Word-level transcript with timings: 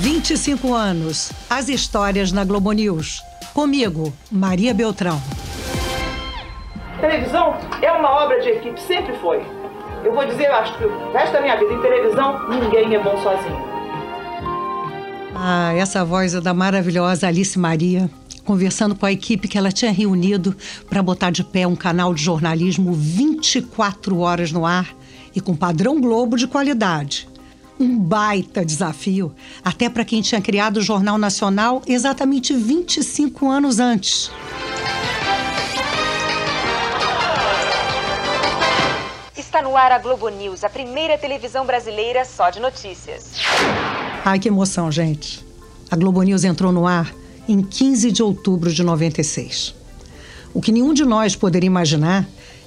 25 0.00 0.74
anos. 0.74 1.32
As 1.48 1.68
histórias 1.68 2.30
na 2.30 2.44
Globo 2.44 2.70
News. 2.72 3.22
Comigo, 3.54 4.12
Maria 4.30 4.74
Beltrão. 4.74 5.20
Televisão 7.00 7.56
é 7.80 7.90
uma 7.92 8.10
obra 8.10 8.40
de 8.40 8.50
equipe, 8.50 8.80
sempre 8.80 9.16
foi. 9.18 9.42
Eu 10.04 10.14
vou 10.14 10.26
dizer, 10.26 10.46
eu 10.46 10.54
acho 10.54 10.76
que 10.76 10.84
o 10.84 11.12
resto 11.12 11.32
da 11.32 11.40
minha 11.40 11.56
vida 11.56 11.72
em 11.72 11.80
televisão, 11.80 12.48
ninguém 12.48 12.94
é 12.94 13.02
bom 13.02 13.16
sozinho. 13.22 13.76
Ah, 15.34 15.72
essa 15.74 16.04
voz 16.04 16.34
é 16.34 16.40
da 16.40 16.52
maravilhosa 16.52 17.26
Alice 17.26 17.58
Maria, 17.58 18.10
conversando 18.44 18.94
com 18.94 19.06
a 19.06 19.12
equipe 19.12 19.48
que 19.48 19.56
ela 19.56 19.72
tinha 19.72 19.92
reunido 19.92 20.54
para 20.88 21.02
botar 21.02 21.30
de 21.30 21.42
pé 21.42 21.66
um 21.66 21.76
canal 21.76 22.12
de 22.12 22.22
jornalismo 22.22 22.92
24 22.92 24.18
horas 24.18 24.52
no 24.52 24.66
ar 24.66 24.94
e 25.34 25.40
com 25.40 25.56
padrão 25.56 26.00
Globo 26.00 26.36
de 26.36 26.46
qualidade. 26.46 27.28
Um 27.78 27.98
baita 27.98 28.64
desafio, 28.64 29.34
até 29.62 29.88
para 29.90 30.04
quem 30.04 30.22
tinha 30.22 30.40
criado 30.40 30.78
o 30.78 30.82
Jornal 30.82 31.18
Nacional 31.18 31.82
exatamente 31.86 32.54
25 32.54 33.50
anos 33.50 33.78
antes. 33.78 34.30
Está 39.36 39.60
no 39.60 39.76
ar 39.76 39.92
a 39.92 39.98
Globo 39.98 40.28
News, 40.30 40.64
a 40.64 40.70
primeira 40.70 41.18
televisão 41.18 41.66
brasileira 41.66 42.24
só 42.24 42.48
de 42.48 42.60
notícias. 42.60 43.32
Ai, 44.24 44.38
que 44.38 44.48
emoção, 44.48 44.90
gente. 44.90 45.44
A 45.90 45.96
Globo 45.96 46.22
News 46.22 46.44
entrou 46.44 46.72
no 46.72 46.86
ar 46.86 47.14
em 47.46 47.62
15 47.62 48.10
de 48.10 48.22
outubro 48.22 48.72
de 48.72 48.82
96. 48.82 49.74
O 50.52 50.60
que 50.60 50.72
nenhum 50.72 50.94
de 50.94 51.04
nós 51.04 51.36
poderia 51.36 51.66
imaginar 51.66 52.26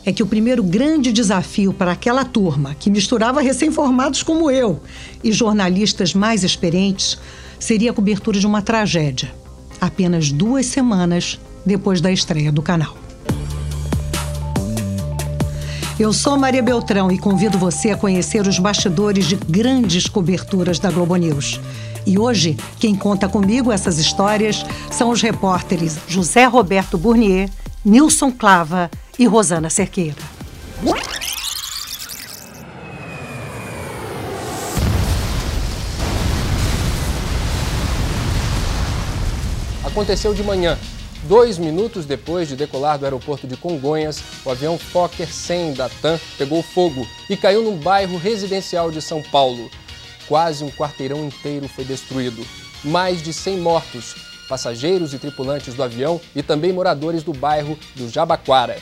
é 0.09 0.11
que 0.11 0.23
o 0.23 0.27
primeiro 0.27 0.63
grande 0.63 1.13
desafio 1.13 1.71
para 1.71 1.91
aquela 1.91 2.25
turma, 2.25 2.73
que 2.73 2.89
misturava 2.89 3.41
recém-formados 3.41 4.23
como 4.23 4.49
eu 4.49 4.81
e 5.23 5.31
jornalistas 5.31 6.15
mais 6.15 6.43
experientes, 6.43 7.19
seria 7.59 7.91
a 7.91 7.93
cobertura 7.93 8.39
de 8.39 8.47
uma 8.47 8.59
tragédia, 8.59 9.31
apenas 9.79 10.31
duas 10.31 10.65
semanas 10.65 11.39
depois 11.63 12.01
da 12.01 12.11
estreia 12.11 12.51
do 12.51 12.63
canal. 12.63 12.97
Eu 15.99 16.11
sou 16.11 16.39
Maria 16.39 16.63
Beltrão 16.63 17.11
e 17.11 17.19
convido 17.19 17.59
você 17.59 17.91
a 17.91 17.97
conhecer 17.97 18.47
os 18.47 18.57
bastidores 18.57 19.27
de 19.27 19.35
grandes 19.35 20.07
coberturas 20.07 20.79
da 20.79 20.89
Globo 20.89 21.15
News. 21.17 21.61
E 22.03 22.17
hoje, 22.17 22.57
quem 22.79 22.95
conta 22.95 23.29
comigo 23.29 23.71
essas 23.71 23.99
histórias 23.99 24.65
são 24.89 25.11
os 25.11 25.21
repórteres 25.21 25.99
José 26.07 26.45
Roberto 26.45 26.97
Burnier, 26.97 27.47
Nilson 27.85 28.31
Clava 28.31 28.89
e 29.19 29.25
Rosana 29.27 29.69
Cerqueira. 29.69 30.15
Aconteceu 39.83 40.33
de 40.33 40.41
manhã. 40.41 40.79
Dois 41.23 41.57
minutos 41.57 42.05
depois 42.05 42.47
de 42.47 42.55
decolar 42.55 42.97
do 42.97 43.03
aeroporto 43.03 43.45
de 43.45 43.57
Congonhas, 43.57 44.23
o 44.45 44.49
avião 44.49 44.77
Fokker 44.77 45.27
100 45.27 45.73
da 45.73 45.89
TAM 45.89 46.17
pegou 46.37 46.63
fogo 46.63 47.05
e 47.29 47.35
caiu 47.35 47.61
num 47.61 47.75
bairro 47.75 48.17
residencial 48.17 48.89
de 48.89 49.01
São 49.01 49.21
Paulo. 49.21 49.69
Quase 50.29 50.63
um 50.63 50.71
quarteirão 50.71 51.25
inteiro 51.25 51.67
foi 51.67 51.83
destruído. 51.83 52.47
Mais 52.85 53.21
de 53.21 53.33
100 53.33 53.57
mortos, 53.57 54.15
passageiros 54.47 55.13
e 55.13 55.19
tripulantes 55.19 55.73
do 55.73 55.83
avião 55.83 56.21
e 56.33 56.41
também 56.41 56.71
moradores 56.71 57.21
do 57.21 57.33
bairro 57.33 57.77
do 57.95 58.07
Jabaquara. 58.07 58.77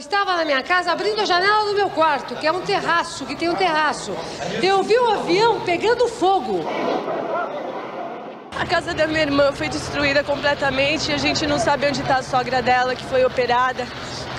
Eu 0.00 0.02
estava 0.02 0.34
na 0.34 0.46
minha 0.46 0.62
casa 0.62 0.92
abrindo 0.92 1.20
a 1.20 1.26
janela 1.26 1.66
do 1.66 1.74
meu 1.74 1.90
quarto, 1.90 2.34
que 2.36 2.46
é 2.46 2.50
um 2.50 2.62
terraço, 2.62 3.26
que 3.26 3.36
tem 3.36 3.50
um 3.50 3.54
terraço. 3.54 4.16
Eu 4.62 4.82
vi 4.82 4.96
o 4.96 5.10
avião 5.10 5.60
pegando 5.60 6.08
fogo. 6.08 6.64
A 8.58 8.64
casa 8.64 8.94
da 8.94 9.06
minha 9.06 9.20
irmã 9.20 9.52
foi 9.52 9.68
destruída 9.68 10.24
completamente. 10.24 11.12
A 11.12 11.18
gente 11.18 11.46
não 11.46 11.58
sabe 11.58 11.86
onde 11.86 12.00
está 12.00 12.16
a 12.16 12.22
sogra 12.22 12.62
dela, 12.62 12.96
que 12.96 13.04
foi 13.04 13.26
operada. 13.26 13.86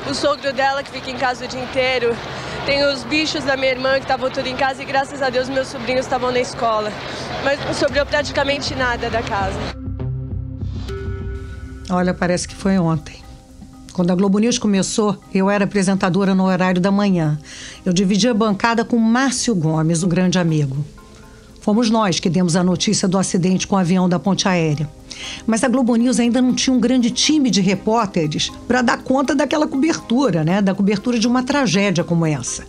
O 0.09 0.15
sogro 0.15 0.51
dela, 0.51 0.81
que 0.81 0.89
fica 0.89 1.11
em 1.11 1.17
casa 1.17 1.45
o 1.45 1.47
dia 1.47 1.61
inteiro. 1.61 2.17
Tem 2.65 2.83
os 2.83 3.03
bichos 3.03 3.43
da 3.43 3.55
minha 3.55 3.71
irmã, 3.71 3.93
que 3.97 4.05
estavam 4.05 4.31
tudo 4.31 4.47
em 4.47 4.55
casa. 4.55 4.81
E 4.81 4.85
graças 4.85 5.21
a 5.21 5.29
Deus, 5.29 5.47
meus 5.47 5.67
sobrinhos 5.67 6.07
estavam 6.07 6.31
na 6.31 6.39
escola. 6.39 6.91
Mas 7.43 7.63
não 7.63 7.73
sobrou 7.75 8.03
praticamente 8.07 8.73
nada 8.73 9.11
da 9.11 9.21
casa. 9.21 9.59
Olha, 11.91 12.15
parece 12.15 12.47
que 12.47 12.55
foi 12.55 12.79
ontem. 12.79 13.21
Quando 13.91 14.11
a 14.11 14.15
Globo 14.15 14.39
News 14.39 14.57
começou, 14.57 15.17
eu 15.33 15.49
era 15.49 15.65
apresentadora 15.65 16.33
no 16.33 16.45
horário 16.45 16.81
da 16.81 16.91
manhã. 16.91 17.37
Eu 17.85 17.91
dividia 17.91 18.31
a 18.31 18.33
bancada 18.33 18.85
com 18.85 18.97
Márcio 18.97 19.53
Gomes, 19.53 20.01
um 20.01 20.07
grande 20.07 20.39
amigo. 20.39 20.77
Fomos 21.59 21.89
nós 21.89 22.19
que 22.19 22.29
demos 22.29 22.55
a 22.55 22.63
notícia 22.63 23.07
do 23.07 23.17
acidente 23.17 23.67
com 23.67 23.75
o 23.75 23.79
avião 23.79 24.07
da 24.07 24.17
ponte 24.17 24.47
aérea. 24.47 24.89
Mas 25.45 25.63
a 25.63 25.67
Globo 25.67 25.95
News 25.95 26.19
ainda 26.19 26.41
não 26.41 26.55
tinha 26.55 26.75
um 26.75 26.79
grande 26.79 27.11
time 27.11 27.51
de 27.51 27.61
repórteres 27.61 28.49
para 28.67 28.81
dar 28.81 28.97
conta 29.03 29.35
daquela 29.35 29.67
cobertura, 29.67 30.43
né? 30.43 30.61
Da 30.61 30.73
cobertura 30.73 31.19
de 31.19 31.27
uma 31.27 31.43
tragédia 31.43 32.03
como 32.03 32.25
essa. 32.25 32.63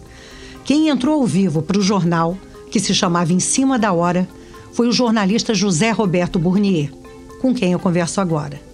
Quem 0.64 0.88
entrou 0.88 1.20
ao 1.20 1.26
vivo 1.26 1.62
para 1.62 1.78
o 1.78 1.82
jornal, 1.82 2.36
que 2.70 2.80
se 2.80 2.94
chamava 2.94 3.32
Em 3.32 3.40
Cima 3.40 3.78
da 3.78 3.92
Hora, 3.92 4.28
foi 4.72 4.88
o 4.88 4.92
jornalista 4.92 5.54
José 5.54 5.90
Roberto 5.90 6.38
Burnier, 6.38 6.90
com 7.40 7.54
quem 7.54 7.72
eu 7.72 7.78
converso 7.78 8.20
agora. 8.20 8.71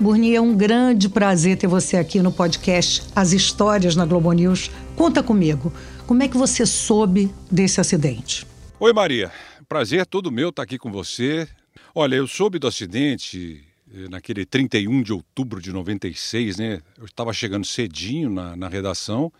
Burnier, 0.00 0.36
é 0.36 0.40
um 0.40 0.56
grande 0.56 1.08
prazer 1.08 1.56
ter 1.56 1.66
você 1.66 1.96
aqui 1.96 2.20
no 2.20 2.32
podcast 2.32 3.02
As 3.14 3.32
Histórias 3.32 3.94
na 3.94 4.04
Globo 4.04 4.32
News. 4.32 4.70
Conta 4.96 5.22
comigo, 5.22 5.72
como 6.06 6.22
é 6.22 6.28
que 6.28 6.36
você 6.36 6.66
soube 6.66 7.32
desse 7.50 7.80
acidente? 7.80 8.46
Oi, 8.80 8.92
Maria. 8.92 9.30
Prazer 9.68 10.04
todo 10.06 10.30
meu 10.30 10.50
estar 10.50 10.62
aqui 10.62 10.78
com 10.78 10.90
você. 10.90 11.48
Olha, 11.94 12.16
eu 12.16 12.26
soube 12.26 12.58
do 12.58 12.66
acidente 12.66 13.64
eh, 13.94 14.08
naquele 14.08 14.44
31 14.44 15.02
de 15.02 15.12
outubro 15.12 15.60
de 15.60 15.72
96, 15.72 16.56
né? 16.56 16.80
Eu 16.98 17.04
estava 17.04 17.32
chegando 17.32 17.64
cedinho 17.64 18.28
na, 18.30 18.56
na 18.56 18.68
redação. 18.68 19.32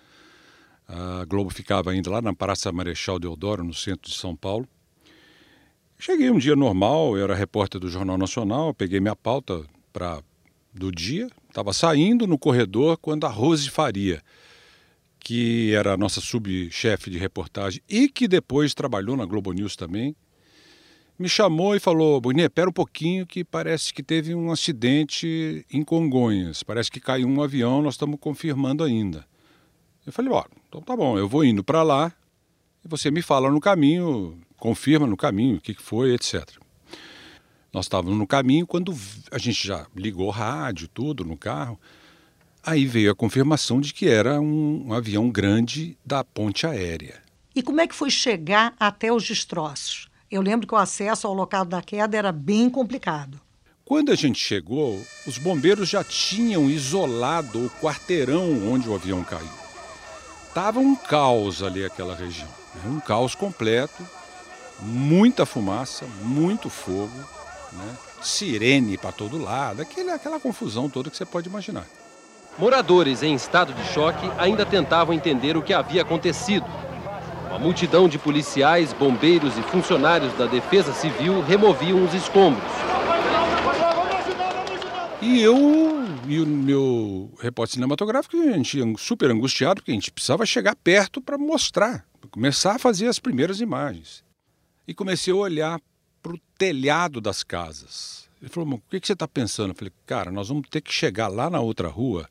A 0.89 1.25
Globo 1.25 1.51
ficava 1.51 1.91
ainda 1.91 2.11
lá 2.11 2.21
na 2.21 2.35
Praça 2.35 2.71
Marechal 2.71 3.19
Deodoro, 3.19 3.65
no 3.65 3.75
centro 3.75 4.11
de 4.11 4.17
São 4.17 4.37
Paulo. 4.37 4.69
Cheguei 5.99 6.31
um 6.31 6.39
dia 6.39 6.57
normal, 6.57 7.17
eu 7.17 7.25
era 7.25 7.35
repórter 7.35 7.81
do 7.81 7.89
Jornal 7.89 8.19
Nacional, 8.19 8.75
peguei 8.75 8.99
minha 8.99 9.15
pauta 9.15 9.65
pra, 9.93 10.21
do 10.73 10.91
dia, 10.91 11.29
estava 11.49 11.73
saindo 11.73 12.27
no 12.27 12.39
corredor 12.39 12.97
quando 12.97 13.25
a 13.25 13.29
Rose 13.29 13.69
Faria, 13.69 14.23
que 15.21 15.73
era 15.75 15.93
a 15.93 15.97
nossa 15.97 16.21
subchefe 16.21 17.11
de 17.11 17.19
reportagem 17.19 17.81
e 17.89 18.09
que 18.09 18.27
depois 18.27 18.75
trabalhou 18.75 19.17
na 19.17 19.25
Globo 19.25 19.53
News 19.53 19.77
também, 19.77 20.17
me 21.19 21.29
chamou 21.29 21.77
e 21.77 21.81
falou: 21.81 22.21
Bonê, 22.21 22.49
pera 22.49 22.69
um 22.69 22.73
pouquinho 22.73 23.27
que 23.27 23.45
parece 23.45 23.93
que 23.93 24.03
teve 24.03 24.35
um 24.35 24.51
acidente 24.51 25.65
em 25.71 25.85
Congonhas, 25.85 26.63
parece 26.63 26.91
que 26.91 27.01
caiu 27.01 27.29
um 27.29 27.43
avião, 27.43 27.83
nós 27.83 27.95
estamos 27.95 28.19
confirmando 28.19 28.83
ainda. 28.83 29.25
Eu 30.05 30.13
falei: 30.13 30.33
ó, 30.33 30.45
então 30.69 30.81
tá 30.81 30.97
bom, 30.97 31.17
eu 31.17 31.29
vou 31.29 31.45
indo 31.45 31.63
para 31.63 31.83
lá 31.83 32.13
e 32.85 32.89
você 32.89 33.11
me 33.11 33.23
fala 33.23 33.51
no 33.51 33.61
caminho, 33.61 34.41
confirma 34.57 35.07
no 35.07 35.17
caminho 35.17 35.57
o 35.57 35.61
que 35.61 35.75
foi, 35.75 36.15
etc. 36.15 36.62
Nós 37.73 37.87
estávamos 37.87 38.19
no 38.19 38.27
caminho 38.27 38.67
quando 38.67 38.95
a 39.31 39.39
gente 39.39 39.67
já 39.67 39.87
ligou 39.97 40.29
rádio, 40.29 40.89
tudo 40.89 41.25
no 41.25 41.37
carro. 41.37 41.81
Aí 42.63 42.85
veio 42.85 43.11
a 43.11 43.15
confirmação 43.15 43.81
de 43.81 43.95
que 43.95 44.09
era 44.09 44.41
um, 44.41 44.89
um, 44.89 44.93
avião 44.93 45.31
grande 45.31 45.97
da 46.05 46.23
ponte 46.23 46.67
aérea. 46.67 47.21
E 47.55 47.63
como 47.63 47.81
é 47.81 47.87
que 47.87 47.95
foi 47.95 48.11
chegar 48.11 48.75
até 48.79 49.11
os 49.11 49.27
destroços? 49.27 50.09
Eu 50.31 50.43
lembro 50.43 50.67
que 50.67 50.75
o 50.75 50.79
acesso 50.79 51.27
ao 51.27 51.35
local 51.35 51.65
da 51.65 51.83
queda 51.83 52.17
era 52.17 52.31
bem 52.31 52.69
complicado. 52.69 53.41
Quando 53.85 54.13
a 54.13 54.15
gente 54.15 54.39
chegou, 54.39 55.03
os 55.27 55.39
bombeiros 55.39 55.89
já 55.89 56.05
tinham 56.05 56.71
isolado 56.71 57.67
o 57.67 57.71
quarteirão 57.71 58.71
onde 58.71 58.89
o 58.89 58.95
avião 58.95 59.25
caiu. 59.25 59.63
Tava 60.55 60.79
um 60.79 60.95
caos 60.95 61.63
ali 61.63 61.85
aquela 61.85 62.15
região, 62.15 62.49
né? 62.75 62.83
um 62.87 63.01
caos 63.01 63.35
completo, 63.35 64.07
muita 64.81 65.45
fumaça, 65.45 66.07
muito 66.23 66.71
fogo, 66.71 67.13
né? 67.73 67.97
sirene 68.23 68.97
para 68.97 69.13
todo 69.13 69.39
lado, 69.39 69.83
aquela, 69.83 70.15
aquela 70.15 70.41
confusão 70.41 70.89
toda 70.89 71.11
que 71.11 71.17
você 71.17 71.25
pode 71.25 71.49
imaginar. 71.49 71.87
Moradores 72.59 73.23
em 73.23 73.35
estado 73.35 73.73
de 73.73 73.85
choque 73.93 74.31
ainda 74.39 74.67
tentavam 74.67 75.15
entender 75.15 75.57
o 75.57 75.63
que 75.63 75.73
havia 75.73 76.03
acontecido. 76.03 76.67
Uma 77.49 77.59
multidão 77.59 78.09
de 78.09 78.19
policiais, 78.19 78.93
bombeiros 78.93 79.57
e 79.59 79.63
funcionários 79.63 80.33
da 80.35 80.47
Defesa 80.47 80.93
Civil 80.93 81.43
removiam 81.43 82.05
os 82.05 82.15
escombros. 82.15 82.71
E 85.21 85.41
eu 85.41 86.03
e 86.27 86.41
o 86.41 86.47
meu 86.47 87.31
repórter 87.41 87.75
cinematográfico, 87.75 88.37
a 88.37 88.53
gente 88.53 88.79
super 88.99 89.31
angustiado, 89.31 89.81
porque 89.81 89.91
a 89.91 89.95
gente 89.95 90.11
precisava 90.11 90.47
chegar 90.47 90.75
perto 90.77 91.21
para 91.21 91.39
mostrar, 91.39 92.05
começar 92.31 92.77
a 92.77 92.79
fazer 92.79 93.07
as 93.07 93.19
primeiras 93.19 93.61
imagens. 93.61 94.25
E 94.87 94.95
comecei 94.95 95.33
a 95.33 95.37
olhar 95.37 95.81
para 96.23 96.33
o 96.33 96.41
telhado 96.57 97.21
das 97.21 97.43
casas. 97.43 98.29
Ele 98.41 98.51
falou, 98.51 98.75
o 98.75 98.83
que, 98.91 99.01
que 99.01 99.07
você 99.07 99.13
está 99.13 99.27
pensando? 99.27 99.71
Eu 99.71 99.75
falei, 99.75 99.93
cara, 100.07 100.31
nós 100.31 100.49
vamos 100.49 100.69
ter 100.69 100.81
que 100.81 100.93
chegar 100.93 101.29
lá 101.29 101.51
na 101.51 101.61
outra 101.61 101.89
rua 101.89 102.27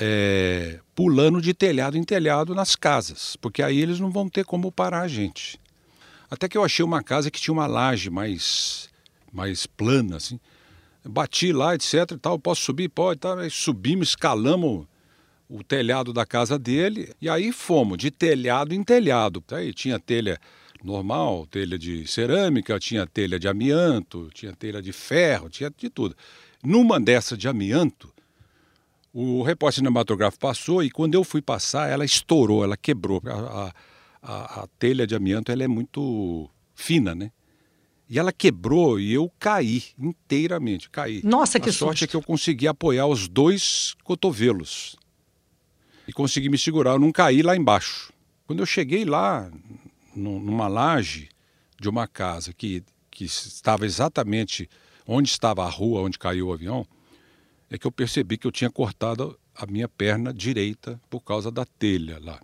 é, 0.00 0.80
pulando 0.94 1.40
de 1.40 1.52
telhado 1.52 1.96
em 1.96 2.04
telhado 2.04 2.54
nas 2.54 2.76
casas, 2.76 3.36
porque 3.36 3.62
aí 3.62 3.80
eles 3.80 3.98
não 3.98 4.10
vão 4.10 4.28
ter 4.28 4.44
como 4.44 4.70
parar 4.70 5.02
a 5.02 5.08
gente. 5.08 5.60
Até 6.30 6.48
que 6.48 6.56
eu 6.56 6.64
achei 6.64 6.84
uma 6.84 7.02
casa 7.02 7.30
que 7.30 7.40
tinha 7.40 7.52
uma 7.54 7.66
laje 7.66 8.10
mais, 8.10 8.88
mais 9.32 9.66
plana, 9.66 10.16
assim. 10.16 10.38
Bati 11.04 11.52
lá, 11.52 11.74
etc 11.74 12.12
e 12.12 12.18
tal, 12.18 12.38
posso 12.38 12.62
subir? 12.62 12.88
Pode. 12.88 13.20
Aí 13.26 13.50
subimos, 13.50 14.10
escalamos 14.10 14.86
o 15.48 15.64
telhado 15.64 16.12
da 16.12 16.26
casa 16.26 16.58
dele 16.58 17.14
e 17.20 17.28
aí 17.28 17.50
fomos 17.50 17.96
de 17.96 18.10
telhado 18.10 18.74
em 18.74 18.84
telhado. 18.84 19.42
Aí 19.50 19.72
tinha 19.72 19.98
telha 19.98 20.38
normal, 20.82 21.46
telha 21.46 21.78
de 21.78 22.06
cerâmica, 22.06 22.78
tinha 22.78 23.06
telha 23.06 23.38
de 23.38 23.48
amianto, 23.48 24.28
tinha 24.32 24.52
telha 24.54 24.80
de 24.80 24.92
ferro, 24.92 25.48
tinha 25.48 25.70
de 25.76 25.88
tudo. 25.90 26.16
Numa 26.62 27.00
dessa 27.00 27.36
de 27.36 27.48
amianto, 27.48 28.12
o 29.12 29.42
repórter 29.42 29.76
cinematográfico 29.76 30.40
passou 30.40 30.82
e 30.82 30.90
quando 30.90 31.14
eu 31.14 31.24
fui 31.24 31.40
passar, 31.42 31.88
ela 31.90 32.04
estourou, 32.04 32.62
ela 32.64 32.76
quebrou. 32.76 33.20
A, 33.26 33.72
a, 34.22 34.62
a 34.62 34.66
telha 34.78 35.06
de 35.06 35.14
amianto 35.14 35.50
ela 35.52 35.62
é 35.64 35.68
muito 35.68 36.48
fina, 36.74 37.14
né? 37.14 37.30
E 38.10 38.18
ela 38.18 38.32
quebrou 38.32 38.98
e 38.98 39.12
eu 39.12 39.30
caí 39.38 39.82
inteiramente, 39.98 40.88
caí. 40.88 41.20
Nossa, 41.22 41.60
que 41.60 41.68
A 41.68 41.72
sorte 41.72 41.98
susto. 42.00 42.04
é 42.04 42.06
que 42.08 42.16
eu 42.16 42.22
consegui 42.22 42.66
apoiar 42.66 43.06
os 43.06 43.28
dois 43.28 43.94
cotovelos 44.02 44.96
e 46.06 46.12
consegui 46.12 46.48
me 46.48 46.56
segurar, 46.56 46.92
eu 46.92 46.98
não 46.98 47.12
caí 47.12 47.42
lá 47.42 47.54
embaixo. 47.54 48.10
Quando 48.46 48.60
eu 48.60 48.66
cheguei 48.66 49.04
lá, 49.04 49.50
numa 50.18 50.68
laje 50.68 51.28
de 51.80 51.88
uma 51.88 52.06
casa 52.06 52.52
que, 52.52 52.82
que 53.10 53.24
estava 53.24 53.86
exatamente 53.86 54.68
onde 55.06 55.30
estava 55.30 55.64
a 55.64 55.70
rua 55.70 56.02
onde 56.02 56.18
caiu 56.18 56.48
o 56.48 56.52
avião, 56.52 56.86
é 57.70 57.78
que 57.78 57.86
eu 57.86 57.92
percebi 57.92 58.36
que 58.36 58.46
eu 58.46 58.52
tinha 58.52 58.70
cortado 58.70 59.38
a 59.54 59.66
minha 59.66 59.88
perna 59.88 60.32
direita 60.32 61.00
por 61.08 61.20
causa 61.20 61.50
da 61.50 61.64
telha 61.64 62.18
lá. 62.20 62.40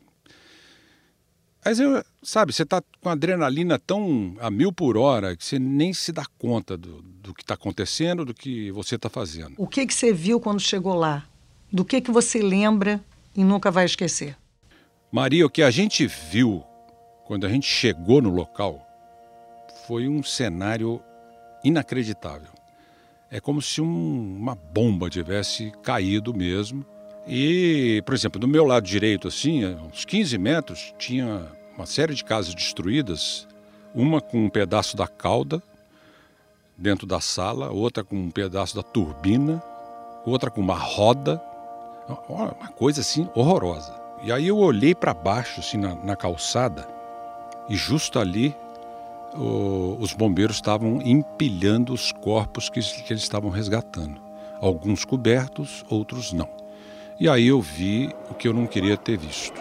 Mas 1.64 1.80
eu, 1.80 2.04
sabe, 2.22 2.52
você 2.52 2.62
está 2.62 2.82
com 3.00 3.08
a 3.08 3.12
adrenalina 3.12 3.78
tão 3.78 4.36
a 4.38 4.50
mil 4.50 4.70
por 4.70 4.98
hora 4.98 5.34
que 5.34 5.44
você 5.44 5.58
nem 5.58 5.94
se 5.94 6.12
dá 6.12 6.26
conta 6.38 6.76
do, 6.76 7.00
do 7.00 7.32
que 7.32 7.42
está 7.42 7.54
acontecendo, 7.54 8.24
do 8.24 8.34
que 8.34 8.70
você 8.70 8.96
está 8.96 9.08
fazendo. 9.08 9.54
O 9.56 9.66
que, 9.66 9.86
que 9.86 9.94
você 9.94 10.12
viu 10.12 10.38
quando 10.38 10.60
chegou 10.60 10.94
lá? 10.94 11.26
Do 11.72 11.84
que, 11.84 12.02
que 12.02 12.10
você 12.10 12.42
lembra 12.42 13.02
e 13.34 13.42
nunca 13.42 13.70
vai 13.70 13.86
esquecer? 13.86 14.36
Maria, 15.10 15.46
o 15.46 15.50
que 15.50 15.62
a 15.62 15.70
gente 15.70 16.06
viu 16.06 16.62
quando 17.24 17.46
a 17.46 17.48
gente 17.48 17.66
chegou 17.66 18.20
no 18.20 18.30
local 18.30 18.86
foi 19.86 20.08
um 20.08 20.22
cenário 20.22 21.02
inacreditável. 21.62 22.48
É 23.30 23.40
como 23.40 23.60
se 23.60 23.80
um- 23.80 24.36
uma 24.38 24.54
bomba 24.54 25.10
tivesse 25.10 25.72
caído 25.82 26.32
mesmo. 26.32 26.84
E, 27.26 28.02
por 28.04 28.14
exemplo, 28.14 28.38
do 28.40 28.46
meu 28.46 28.64
lado 28.64 28.86
direito, 28.86 29.28
assim, 29.28 29.64
uns 29.64 30.04
15 30.04 30.36
metros, 30.38 30.94
tinha 30.98 31.46
uma 31.76 31.86
série 31.86 32.14
de 32.14 32.22
casas 32.24 32.54
destruídas, 32.54 33.48
uma 33.94 34.20
com 34.20 34.44
um 34.44 34.48
pedaço 34.50 34.96
da 34.96 35.08
cauda 35.08 35.62
dentro 36.76 37.06
da 37.06 37.20
sala, 37.20 37.70
outra 37.70 38.04
com 38.04 38.16
um 38.16 38.30
pedaço 38.30 38.76
da 38.76 38.82
turbina, 38.82 39.62
outra 40.26 40.50
com 40.50 40.60
uma 40.60 40.76
roda, 40.76 41.42
uma 42.28 42.68
coisa 42.68 43.00
assim 43.00 43.28
horrorosa. 43.34 43.94
E 44.22 44.30
aí 44.32 44.46
eu 44.46 44.58
olhei 44.58 44.94
para 44.94 45.12
baixo, 45.14 45.60
assim, 45.60 45.76
na, 45.78 45.94
na 45.94 46.16
calçada, 46.16 46.86
e 47.68 47.74
justo 47.76 48.18
ali 48.18 48.54
o- 49.36 49.96
os 50.00 50.12
bombeiros 50.12 50.56
estavam 50.56 51.00
empilhando 51.02 51.92
os 51.92 52.12
corpos 52.12 52.68
que, 52.68 52.80
que 52.80 53.12
eles 53.12 53.22
estavam 53.22 53.50
resgatando. 53.50 54.20
Alguns 54.60 55.04
cobertos, 55.04 55.84
outros 55.90 56.32
não. 56.32 56.48
E 57.18 57.28
aí 57.28 57.46
eu 57.48 57.60
vi 57.60 58.14
o 58.30 58.34
que 58.34 58.46
eu 58.48 58.52
não 58.52 58.66
queria 58.66 58.96
ter 58.96 59.16
visto. 59.16 59.60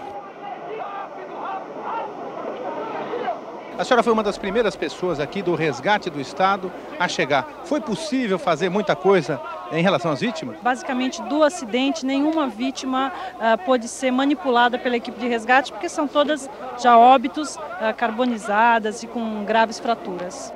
A 3.78 3.84
senhora 3.84 4.04
foi 4.04 4.14
uma 4.14 4.22
das 4.24 4.38
primeiras 4.38 4.76
pessoas 4.76 5.20
aqui 5.20 5.42
do 5.42 5.56
resgate 5.56 6.10
do 6.10 6.22
Estado 6.22 6.72
a 7.00 7.08
chegar. 7.08 7.48
Foi 7.66 7.82
possível 7.82 8.38
fazer 8.38 8.70
muita 8.70 8.96
coisa 8.96 9.42
em 9.74 9.82
relação 9.82 10.12
às 10.12 10.22
vítimas? 10.22 10.58
Basicamente, 10.62 11.22
do 11.24 11.44
acidente, 11.44 12.06
nenhuma 12.06 12.48
vítima 12.48 13.12
ah, 13.40 13.58
pôde 13.58 13.88
ser 13.88 14.12
manipulada 14.12 14.78
pela 14.78 14.98
equipe 14.98 15.20
de 15.20 15.28
resgate, 15.28 15.72
porque 15.72 15.90
são 15.90 16.08
todas 16.08 16.50
já 16.82 16.98
óbitos 16.98 17.58
ah, 17.80 17.94
carbonizadas 17.94 19.04
e 19.04 19.08
com 19.08 19.44
graves 19.44 19.80
fraturas. 19.80 20.54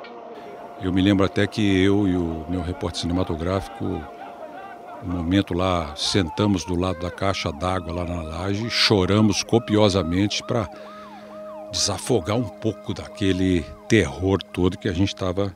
Eu 0.80 0.92
me 0.92 1.02
lembro 1.02 1.26
até 1.26 1.46
que 1.46 1.82
eu 1.82 2.06
e 2.06 2.16
o 2.16 2.46
meu 2.48 2.62
repórter 2.62 3.00
cinematográfico, 3.00 3.84
um 5.04 5.10
momento 5.10 5.54
lá, 5.54 5.92
sentamos 5.96 6.64
do 6.64 6.78
lado 6.78 7.00
da 7.00 7.10
caixa 7.10 7.52
d'água 7.52 7.92
lá 7.92 8.04
na 8.04 8.22
laje 8.22 8.68
choramos 8.70 9.42
copiosamente 9.42 10.42
para 10.42 10.68
desafogar 11.70 12.36
um 12.36 12.48
pouco 12.48 12.94
daquele 12.94 13.64
terror 13.88 14.42
todo 14.42 14.78
que 14.78 14.88
a 14.88 14.92
gente 14.92 15.08
estava 15.08 15.54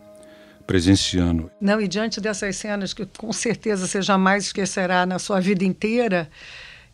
presenciando. 0.72 1.50
Não, 1.60 1.78
e 1.82 1.86
diante 1.86 2.19
dessas 2.19 2.56
cenas 2.56 2.94
que 2.94 3.04
com 3.04 3.30
certeza 3.30 3.86
você 3.86 4.00
jamais 4.00 4.44
esquecerá 4.44 5.04
na 5.04 5.19
sua 5.19 5.38
vida 5.38 5.66
inteira, 5.66 6.30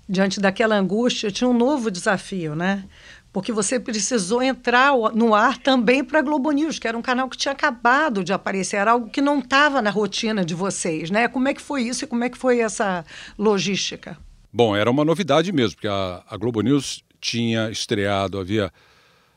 diante 0.08 0.40
daquela 0.40 0.74
angústia, 0.74 1.30
tinha 1.30 1.48
um 1.48 1.56
novo 1.56 1.88
desafio, 1.88 2.56
né? 2.56 2.84
Porque 3.32 3.52
você 3.52 3.78
precisou 3.78 4.42
entrar 4.42 4.90
no 5.14 5.32
ar 5.32 5.58
também 5.58 6.02
para 6.02 6.18
a 6.18 6.22
Globo 6.22 6.50
News, 6.50 6.80
que 6.80 6.88
era 6.88 6.98
um 6.98 7.02
canal 7.02 7.28
que 7.28 7.36
tinha 7.36 7.52
acabado 7.52 8.24
de 8.24 8.32
aparecer, 8.32 8.78
era 8.78 8.90
algo 8.90 9.10
que 9.10 9.20
não 9.20 9.38
estava 9.38 9.80
na 9.80 9.90
rotina 9.90 10.44
de 10.44 10.56
vocês, 10.56 11.08
né? 11.08 11.28
Como 11.28 11.46
é 11.46 11.54
que 11.54 11.62
foi 11.62 11.82
isso 11.82 12.04
e 12.04 12.08
como 12.08 12.24
é 12.24 12.28
que 12.28 12.36
foi 12.36 12.58
essa 12.58 13.04
logística? 13.38 14.18
Bom, 14.52 14.74
era 14.74 14.90
uma 14.90 15.04
novidade 15.04 15.52
mesmo, 15.52 15.76
porque 15.76 15.86
a, 15.86 16.24
a 16.28 16.36
Globo 16.36 16.62
News 16.62 17.04
tinha 17.20 17.70
estreado 17.70 18.40
havia 18.40 18.72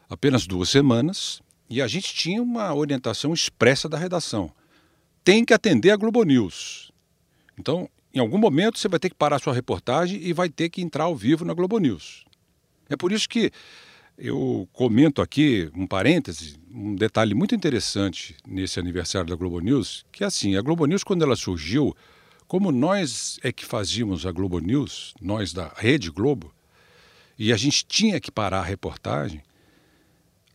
apenas 0.09 0.47
duas 0.47 0.69
semanas 0.69 1.43
e 1.71 1.81
a 1.81 1.87
gente 1.87 2.13
tinha 2.13 2.43
uma 2.43 2.75
orientação 2.75 3.33
expressa 3.33 3.87
da 3.87 3.97
redação. 3.97 4.51
Tem 5.23 5.45
que 5.45 5.53
atender 5.53 5.91
a 5.91 5.95
Globo 5.95 6.21
News. 6.23 6.91
Então, 7.57 7.89
em 8.13 8.19
algum 8.19 8.37
momento, 8.37 8.77
você 8.77 8.89
vai 8.89 8.99
ter 8.99 9.07
que 9.07 9.15
parar 9.15 9.39
sua 9.39 9.53
reportagem 9.53 10.21
e 10.21 10.33
vai 10.33 10.49
ter 10.49 10.67
que 10.69 10.81
entrar 10.81 11.05
ao 11.05 11.15
vivo 11.15 11.45
na 11.45 11.53
Globo 11.53 11.79
News. 11.79 12.25
É 12.89 12.97
por 12.97 13.13
isso 13.13 13.29
que 13.29 13.51
eu 14.17 14.67
comento 14.73 15.21
aqui 15.21 15.71
um 15.73 15.87
parêntese, 15.87 16.59
um 16.69 16.93
detalhe 16.93 17.33
muito 17.33 17.55
interessante 17.55 18.35
nesse 18.45 18.77
aniversário 18.77 19.29
da 19.29 19.35
Globo 19.37 19.61
News, 19.61 20.05
que 20.11 20.25
é 20.25 20.27
assim, 20.27 20.57
a 20.57 20.61
Globo 20.61 20.85
News 20.85 21.05
quando 21.05 21.21
ela 21.21 21.37
surgiu, 21.37 21.95
como 22.49 22.69
nós 22.69 23.39
é 23.43 23.49
que 23.49 23.65
fazíamos 23.65 24.25
a 24.25 24.31
Globo 24.33 24.59
News, 24.59 25.13
nós 25.21 25.53
da 25.53 25.71
Rede 25.77 26.11
Globo, 26.11 26.53
e 27.39 27.53
a 27.53 27.55
gente 27.55 27.85
tinha 27.85 28.19
que 28.19 28.29
parar 28.29 28.59
a 28.59 28.65
reportagem, 28.65 29.41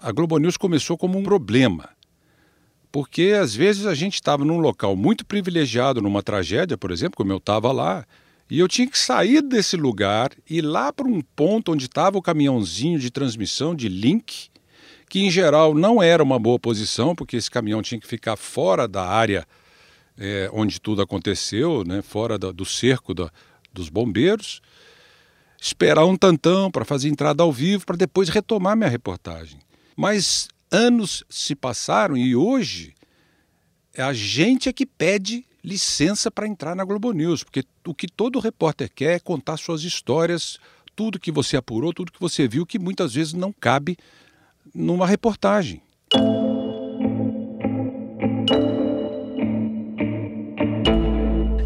a 0.07 0.13
Globo 0.13 0.39
News 0.39 0.57
começou 0.57 0.97
como 0.97 1.19
um 1.19 1.23
problema. 1.25 1.89
Porque 2.93 3.35
às 3.37 3.57
vezes 3.57 3.87
a 3.87 3.93
gente 3.93 4.15
estava 4.15 4.45
num 4.45 4.59
local 4.59 4.95
muito 4.95 5.27
privilegiado, 5.27 6.01
numa 6.01 6.23
tragédia, 6.23 6.79
por 6.79 6.93
exemplo, 6.93 7.17
como 7.17 7.33
eu 7.33 7.39
estava 7.39 7.73
lá, 7.73 8.07
e 8.49 8.61
eu 8.61 8.69
tinha 8.69 8.89
que 8.89 8.97
sair 8.97 9.43
desse 9.43 9.77
lugar 9.77 10.31
e 10.49 10.59
ir 10.59 10.63
lá 10.63 10.93
para 10.93 11.09
um 11.09 11.21
ponto 11.21 11.73
onde 11.73 11.87
estava 11.87 12.17
o 12.17 12.23
caminhãozinho 12.23 13.01
de 13.01 13.11
transmissão, 13.11 13.75
de 13.75 13.89
link, 13.89 14.49
que 15.11 15.25
em 15.25 15.29
geral 15.29 15.75
não 15.75 16.01
era 16.01 16.23
uma 16.23 16.39
boa 16.39 16.57
posição, 16.61 17.13
porque 17.13 17.37
esse 17.37 17.51
caminhão 17.51 17.83
tinha 17.83 18.01
que 18.01 18.07
ficar 18.07 18.37
fora 18.37 18.87
da 18.87 19.05
área 19.05 19.45
é, 20.17 20.49
onde 20.53 20.81
tudo 20.81 21.03
aconteceu, 21.03 21.83
né, 21.85 22.01
fora 22.01 22.39
da, 22.39 22.53
do 22.53 22.65
cerco 22.65 23.13
da, 23.13 23.29
dos 23.73 23.89
bombeiros, 23.89 24.61
esperar 25.61 26.05
um 26.05 26.17
tantão 26.17 26.71
para 26.71 26.85
fazer 26.85 27.09
entrada 27.09 27.43
ao 27.43 27.51
vivo, 27.51 27.85
para 27.85 27.97
depois 27.97 28.29
retomar 28.29 28.77
minha 28.77 28.89
reportagem. 28.89 29.66
Mas 29.97 30.49
anos 30.71 31.25
se 31.31 31.55
passaram 31.55 32.17
e 32.17 32.37
hoje 32.37 32.95
a 33.97 34.13
gente 34.13 34.69
é 34.69 34.73
que 34.73 34.85
pede 34.85 35.47
licença 35.65 36.31
para 36.31 36.47
entrar 36.47 36.77
na 36.77 36.85
Globo 36.85 37.13
News, 37.13 37.43
porque 37.43 37.65
o 37.87 37.95
que 37.95 38.07
todo 38.07 38.39
repórter 38.39 38.91
quer 38.95 39.17
é 39.17 39.19
contar 39.19 39.57
suas 39.57 39.83
histórias, 39.83 40.59
tudo 40.95 41.19
que 41.19 41.33
você 41.33 41.57
apurou, 41.57 41.93
tudo 41.93 42.13
que 42.13 42.21
você 42.21 42.47
viu, 42.47 42.67
que 42.67 42.79
muitas 42.79 43.15
vezes 43.15 43.33
não 43.33 43.53
cabe 43.53 43.97
numa 44.75 45.07
reportagem. 45.07 45.83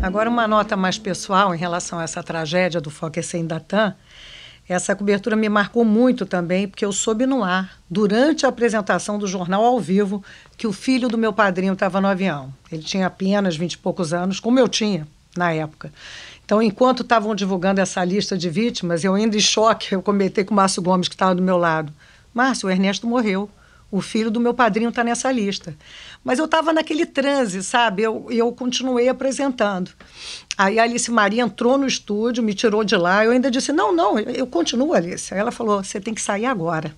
Agora, 0.00 0.30
uma 0.30 0.49
nota 0.49 0.76
mais 0.76 0.99
pessoal 0.99 1.54
em 1.54 1.58
relação 1.58 1.99
a 1.99 2.04
essa 2.04 2.22
tragédia 2.22 2.80
do 2.80 2.90
Fokker 2.90 3.25
sem 3.25 3.46
Datan. 3.46 3.94
Essa 4.73 4.95
cobertura 4.95 5.35
me 5.35 5.49
marcou 5.49 5.85
muito 5.85 6.25
também, 6.25 6.69
porque 6.69 6.85
eu 6.85 6.93
soube 6.93 7.27
no 7.27 7.43
ar, 7.43 7.77
durante 7.91 8.47
a 8.47 8.50
apresentação 8.50 9.19
do 9.19 9.27
jornal 9.27 9.65
ao 9.65 9.81
vivo, 9.81 10.23
que 10.57 10.65
o 10.65 10.73
filho 10.73 11.09
do 11.09 11.19
meu 11.19 11.33
padrinho 11.33 11.73
estava 11.73 12.00
no 12.00 12.07
avião. 12.07 12.55
Ele 12.71 12.81
tinha 12.81 13.09
apenas 13.09 13.57
vinte 13.57 13.73
e 13.73 13.79
poucos 13.79 14.12
anos, 14.12 14.39
como 14.39 14.61
eu 14.61 14.69
tinha 14.69 15.09
na 15.37 15.53
época. 15.53 15.93
Então, 16.45 16.62
enquanto 16.62 17.03
estavam 17.03 17.35
divulgando 17.35 17.81
essa 17.81 18.05
lista 18.05 18.39
de 18.39 18.49
vítimas, 18.49 19.03
eu 19.03 19.12
ainda 19.12 19.37
em 19.37 19.41
choque, 19.41 19.93
eu 19.93 20.00
comentei 20.00 20.45
com 20.45 20.53
o 20.53 20.57
Márcio 20.57 20.81
Gomes, 20.81 21.09
que 21.09 21.17
estava 21.17 21.35
do 21.35 21.43
meu 21.43 21.59
lado. 21.59 21.93
Márcio, 22.33 22.69
o 22.69 22.71
Ernesto 22.71 23.09
morreu. 23.09 23.50
O 23.90 24.00
filho 24.00 24.30
do 24.30 24.38
meu 24.38 24.54
padrinho 24.54 24.90
está 24.90 25.02
nessa 25.02 25.32
lista. 25.32 25.76
Mas 26.23 26.38
eu 26.38 26.44
estava 26.44 26.73
naquele 26.73 27.04
transe, 27.04 27.62
sabe? 27.62 28.02
Eu, 28.02 28.26
eu 28.30 28.52
continuei 28.52 29.09
apresentando. 29.09 29.90
Aí 30.56 30.78
a 30.78 30.85
Alice 30.85 31.11
Maria 31.11 31.42
entrou 31.42 31.76
no 31.76 31.87
estúdio, 31.87 32.42
me 32.42 32.54
tirou 32.54 32.85
de 32.85 32.97
lá. 32.97 33.25
Eu 33.25 33.32
ainda 33.32 33.50
disse: 33.50 33.73
Não, 33.73 33.92
não, 33.92 34.18
eu 34.18 34.47
continuo, 34.47 34.94
Alice. 34.94 35.35
Aí 35.35 35.40
ela 35.40 35.50
falou: 35.50 35.82
Você 35.82 36.00
tem 36.00 36.14
que 36.14 36.23
sair 36.23 36.47
agora. 36.47 36.94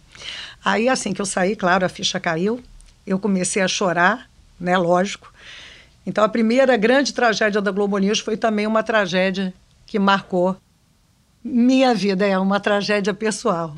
Aí, 0.65 0.89
assim 0.89 1.13
que 1.13 1.21
eu 1.21 1.27
saí, 1.27 1.57
claro, 1.57 1.85
a 1.85 1.89
ficha 1.89 2.21
caiu, 2.21 2.63
eu 3.07 3.19
comecei 3.19 3.63
a 3.63 3.69
chorar, 3.69 4.29
né, 4.59 4.77
lógico. 4.79 5.33
Então, 6.07 6.23
a 6.23 6.29
primeira 6.29 6.77
grande 6.77 7.13
tragédia 7.13 7.61
da 7.61 7.71
Globo 7.71 7.99
News 7.99 8.21
foi 8.21 8.37
também 8.37 8.67
uma 8.67 8.83
tragédia 8.83 9.53
que 9.87 9.99
marcou 9.99 10.57
minha 11.43 11.93
vida, 11.95 12.25
é 12.27 12.39
uma 12.39 12.61
tragédia 12.61 13.13
pessoal. 13.13 13.77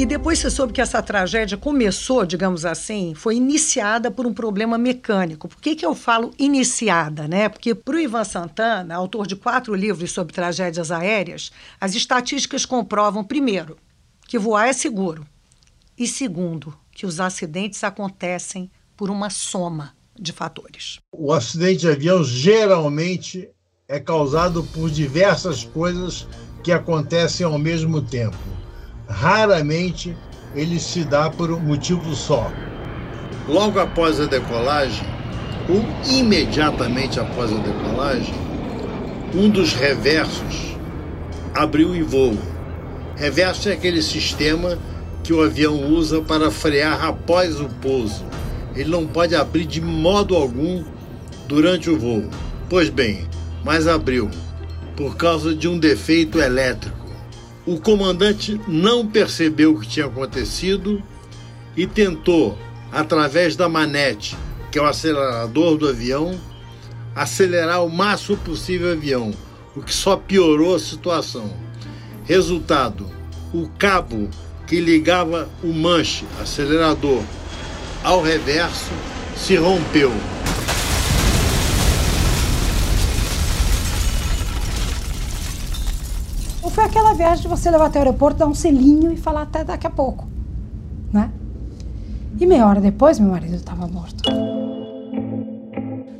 E 0.00 0.06
depois 0.06 0.38
você 0.38 0.50
soube 0.50 0.72
que 0.72 0.80
essa 0.80 1.02
tragédia 1.02 1.58
começou, 1.58 2.24
digamos 2.24 2.64
assim, 2.64 3.12
foi 3.14 3.36
iniciada 3.36 4.10
por 4.10 4.26
um 4.26 4.32
problema 4.32 4.78
mecânico. 4.78 5.46
Por 5.46 5.60
que, 5.60 5.76
que 5.76 5.84
eu 5.84 5.94
falo 5.94 6.30
iniciada, 6.38 7.28
né? 7.28 7.50
Porque 7.50 7.74
para 7.74 7.96
o 7.96 8.00
Ivan 8.00 8.24
Santana, 8.24 8.94
autor 8.94 9.26
de 9.26 9.36
quatro 9.36 9.74
livros 9.74 10.10
sobre 10.12 10.32
tragédias 10.32 10.90
aéreas, 10.90 11.52
as 11.78 11.94
estatísticas 11.94 12.64
comprovam, 12.64 13.22
primeiro, 13.22 13.76
que 14.26 14.38
voar 14.38 14.68
é 14.68 14.72
seguro, 14.72 15.26
e 15.98 16.08
segundo, 16.08 16.74
que 16.92 17.04
os 17.04 17.20
acidentes 17.20 17.84
acontecem 17.84 18.70
por 18.96 19.10
uma 19.10 19.28
soma 19.28 19.92
de 20.18 20.32
fatores. 20.32 20.98
O 21.12 21.30
acidente 21.30 21.80
de 21.80 21.90
avião 21.90 22.24
geralmente 22.24 23.50
é 23.86 24.00
causado 24.00 24.64
por 24.72 24.88
diversas 24.88 25.62
coisas 25.62 26.26
que 26.64 26.72
acontecem 26.72 27.44
ao 27.44 27.58
mesmo 27.58 28.00
tempo 28.00 28.59
raramente 29.10 30.16
ele 30.54 30.78
se 30.78 31.04
dá 31.04 31.28
por 31.28 31.50
um 31.50 31.60
motivo 31.60 32.14
só. 32.14 32.50
Logo 33.48 33.78
após 33.78 34.20
a 34.20 34.26
decolagem, 34.26 35.06
ou 35.68 35.84
imediatamente 36.08 37.18
após 37.18 37.52
a 37.52 37.56
decolagem, 37.56 38.34
um 39.34 39.48
dos 39.48 39.74
reversos 39.74 40.76
abriu 41.54 41.94
em 41.94 42.02
voo. 42.02 42.36
Reverso 43.16 43.68
é 43.68 43.72
aquele 43.72 44.02
sistema 44.02 44.78
que 45.22 45.32
o 45.32 45.42
avião 45.42 45.92
usa 45.92 46.22
para 46.22 46.50
frear 46.50 47.04
após 47.04 47.60
o 47.60 47.68
pouso. 47.80 48.24
Ele 48.74 48.88
não 48.88 49.06
pode 49.06 49.34
abrir 49.34 49.66
de 49.66 49.80
modo 49.80 50.36
algum 50.36 50.84
durante 51.46 51.90
o 51.90 51.98
voo. 51.98 52.24
Pois 52.68 52.88
bem, 52.88 53.26
mas 53.64 53.86
abriu 53.86 54.30
por 54.96 55.16
causa 55.16 55.54
de 55.54 55.68
um 55.68 55.78
defeito 55.78 56.40
elétrico. 56.40 56.99
O 57.70 57.78
comandante 57.78 58.60
não 58.66 59.06
percebeu 59.06 59.70
o 59.72 59.78
que 59.78 59.86
tinha 59.86 60.06
acontecido 60.06 61.00
e 61.76 61.86
tentou, 61.86 62.58
através 62.90 63.54
da 63.54 63.68
manete, 63.68 64.36
que 64.72 64.78
é 64.80 64.82
o 64.82 64.86
acelerador 64.86 65.76
do 65.76 65.88
avião, 65.88 66.36
acelerar 67.14 67.84
o 67.84 67.88
máximo 67.88 68.36
possível 68.38 68.88
o 68.88 68.92
avião, 68.92 69.32
o 69.76 69.82
que 69.82 69.94
só 69.94 70.16
piorou 70.16 70.74
a 70.74 70.80
situação. 70.80 71.48
Resultado: 72.24 73.06
o 73.54 73.68
cabo 73.78 74.28
que 74.66 74.80
ligava 74.80 75.48
o 75.62 75.68
manche 75.68 76.24
acelerador 76.42 77.22
ao 78.02 78.20
reverso 78.20 78.90
se 79.36 79.54
rompeu. 79.54 80.10
Ou 86.70 86.74
foi 86.74 86.84
aquela 86.84 87.14
viagem 87.14 87.42
de 87.42 87.48
você 87.48 87.68
levar 87.68 87.86
até 87.86 87.98
o 87.98 88.02
aeroporto, 88.02 88.38
dar 88.38 88.46
um 88.46 88.54
selinho 88.54 89.10
e 89.10 89.16
falar 89.16 89.42
até 89.42 89.64
daqui 89.64 89.88
a 89.88 89.90
pouco, 89.90 90.28
né? 91.12 91.32
E 92.38 92.46
meia 92.46 92.64
hora 92.64 92.80
depois, 92.80 93.18
meu 93.18 93.32
marido 93.32 93.56
estava 93.56 93.88
morto. 93.88 94.22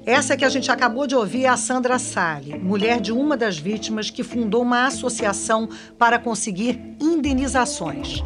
Essa 0.05 0.37
que 0.37 0.45
a 0.45 0.49
gente 0.49 0.69
acabou 0.69 1.07
de 1.07 1.15
ouvir 1.15 1.45
é 1.45 1.49
a 1.49 1.57
Sandra 1.57 2.01
Sale, 2.01 2.59
mulher 2.59 3.01
de 3.01 3.13
uma 3.13 3.37
das 3.37 3.59
vítimas 3.59 4.11
que 4.11 4.25
fundou 4.25 4.63
uma 4.63 4.87
associação 4.87 5.69
para 5.97 6.19
conseguir 6.19 6.97
indenizações. 6.99 8.21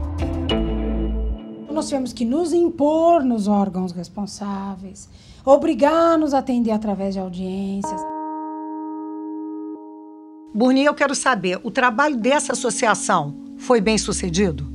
Nós 1.71 1.89
tivemos 1.89 2.15
que 2.15 2.25
nos 2.25 2.55
impor 2.55 3.23
nos 3.23 3.49
órgãos 3.49 3.93
responsáveis, 3.93 5.11
obrigar-nos 5.45 6.33
a 6.33 6.39
atender 6.39 6.71
através 6.71 7.13
de 7.13 7.21
audiências. 7.21 8.14
Burni, 10.55 10.85
eu 10.85 10.95
quero 10.95 11.17
saber, 11.17 11.59
o 11.65 11.71
trabalho 11.71 12.17
dessa 12.17 12.53
associação 12.53 13.57
foi 13.59 13.81
bem 13.81 13.99
sucedido? 13.99 14.73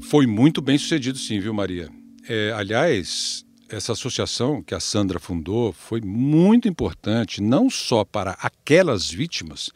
Foi 0.00 0.26
muito 0.26 0.60
bem 0.60 0.76
sucedido, 0.76 1.16
sim, 1.16 1.38
viu, 1.38 1.54
Maria? 1.54 1.88
É, 2.28 2.50
aliás, 2.56 3.46
essa 3.68 3.92
associação 3.92 4.60
que 4.60 4.74
a 4.74 4.80
Sandra 4.80 5.20
fundou 5.20 5.72
foi 5.72 6.00
muito 6.00 6.66
importante, 6.66 7.40
não 7.40 7.70
só 7.70 8.04
para 8.04 8.32
aquelas 8.32 9.08
vítimas, 9.08 9.70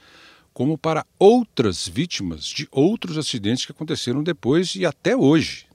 como 0.52 0.76
para 0.76 1.06
outras 1.16 1.86
vítimas 1.86 2.46
de 2.46 2.66
outros 2.72 3.16
acidentes 3.16 3.64
que 3.64 3.70
aconteceram 3.70 4.24
depois 4.24 4.74
e 4.74 4.84
até 4.84 5.16
hoje. 5.16 5.66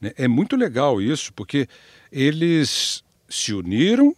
Né? 0.00 0.12
É 0.16 0.28
muito 0.28 0.54
legal 0.54 1.02
isso, 1.02 1.32
porque 1.32 1.66
eles 2.12 3.02
se 3.28 3.52
uniram, 3.52 4.14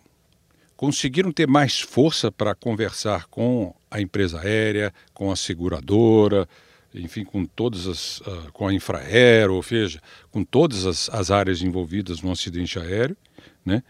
conseguiram 0.77 1.33
ter 1.33 1.49
mais 1.49 1.81
força 1.81 2.31
para 2.31 2.55
conversar 2.55 3.25
com 3.29 3.75
a 3.97 4.01
empresa 4.01 4.41
aérea, 4.41 4.93
com 5.15 5.31
a 5.31 5.37
seguradora, 5.37 6.49
enfim, 6.95 7.25
com 7.25 7.45
todas 7.45 7.87
as, 7.87 8.21
uh, 8.21 8.53
com 8.53 8.69
a 8.69 8.75
Infraero, 8.75 9.55
ou 9.55 9.63
seja, 9.63 10.01
com 10.31 10.45
todas 10.45 10.87
as, 10.87 11.09
as, 11.11 11.31
áreas 11.31 11.63
envolvidas 11.63 12.23
no 12.23 12.31
acidente 12.31 12.79
aéreo, 12.79 13.17
né? 13.65 13.83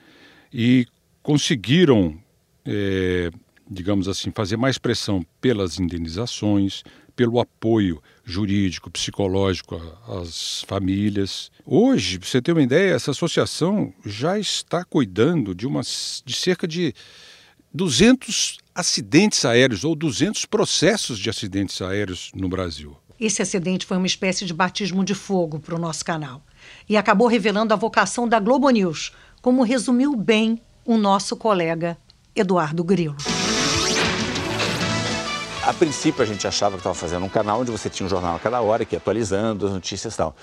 E 0.53 0.87
conseguiram, 1.23 2.19
é, 2.65 3.31
digamos 3.69 4.09
assim, 4.09 4.31
fazer 4.31 4.57
mais 4.57 4.79
pressão 4.79 5.25
pelas 5.41 5.79
indenizações, 5.79 6.83
pelo 7.15 7.41
apoio 7.41 8.03
jurídico, 8.25 8.91
psicológico 8.91 9.77
às 10.07 10.63
famílias. 10.63 11.51
Hoje, 11.65 12.19
para 12.19 12.29
você 12.29 12.43
ter 12.43 12.53
uma 12.53 12.63
ideia, 12.63 12.95
essa 12.95 13.11
associação 13.11 13.93
já 14.05 14.39
está 14.39 14.85
cuidando 14.85 15.55
de, 15.55 15.67
uma, 15.67 15.81
de 15.81 16.35
cerca 16.35 16.69
de 16.69 16.95
200 17.77 18.57
acidentes 18.75 19.45
aéreos 19.45 19.85
ou 19.85 19.95
200 19.95 20.47
processos 20.47 21.19
de 21.19 21.29
acidentes 21.29 21.81
aéreos 21.83 22.31
no 22.35 22.49
Brasil. 22.49 22.97
Esse 23.21 23.43
acidente 23.43 23.85
foi 23.85 23.99
uma 23.99 24.07
espécie 24.07 24.47
de 24.47 24.55
batismo 24.55 25.05
de 25.05 25.15
fogo 25.15 25.59
para 25.59 25.75
o 25.75 25.79
nosso 25.79 26.05
canal 26.05 26.43
e 26.89 26.97
acabou 26.97 27.29
revelando 27.29 27.75
a 27.75 27.77
vocação 27.77 28.27
da 28.27 28.41
Globo 28.41 28.69
News, 28.71 29.13
como 29.43 29.63
resumiu 29.63 30.17
bem 30.17 30.61
o 30.85 30.97
nosso 30.97 31.37
colega 31.37 31.99
Eduardo 32.35 32.83
Grilo. 32.83 33.17
A 35.63 35.73
princípio 35.75 36.23
a 36.23 36.27
gente 36.27 36.47
achava 36.47 36.77
que 36.77 36.81
estava 36.81 36.95
fazendo 36.95 37.27
um 37.27 37.29
canal 37.29 37.61
onde 37.61 37.71
você 37.71 37.91
tinha 37.91 38.07
um 38.07 38.11
jornal 38.11 38.37
a 38.37 38.39
cada 38.39 38.61
hora 38.61 38.85
que 38.85 38.95
ia 38.95 38.99
atualizando 38.99 39.67
as 39.67 39.73
notícias 39.73 40.15
e 40.15 40.17
tal. 40.17 40.35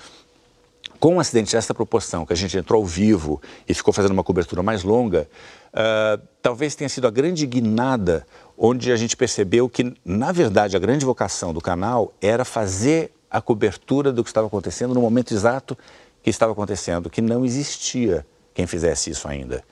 Com 0.98 1.16
um 1.16 1.20
acidente 1.20 1.52
dessa 1.52 1.74
proporção, 1.74 2.24
que 2.24 2.32
a 2.32 2.36
gente 2.36 2.56
entrou 2.56 2.80
ao 2.80 2.86
vivo 2.86 3.40
e 3.68 3.74
ficou 3.74 3.92
fazendo 3.92 4.12
uma 4.12 4.24
cobertura 4.24 4.62
mais 4.62 4.82
longa, 4.82 5.28
uh, 5.72 6.22
talvez 6.40 6.74
tenha 6.74 6.88
sido 6.88 7.06
a 7.06 7.10
grande 7.10 7.46
guinada 7.46 8.26
onde 8.56 8.90
a 8.90 8.96
gente 8.96 9.16
percebeu 9.16 9.68
que, 9.68 9.94
na 10.04 10.32
verdade, 10.32 10.76
a 10.76 10.80
grande 10.80 11.04
vocação 11.04 11.52
do 11.52 11.60
canal 11.60 12.12
era 12.22 12.44
fazer 12.44 13.12
a 13.30 13.40
cobertura 13.40 14.12
do 14.12 14.22
que 14.22 14.30
estava 14.30 14.46
acontecendo 14.46 14.94
no 14.94 15.00
momento 15.00 15.34
exato 15.34 15.76
que 16.22 16.30
estava 16.30 16.52
acontecendo, 16.52 17.10
que 17.10 17.20
não 17.20 17.44
existia 17.44 18.24
quem 18.54 18.66
fizesse 18.66 19.10
isso 19.10 19.28
ainda. 19.28 19.62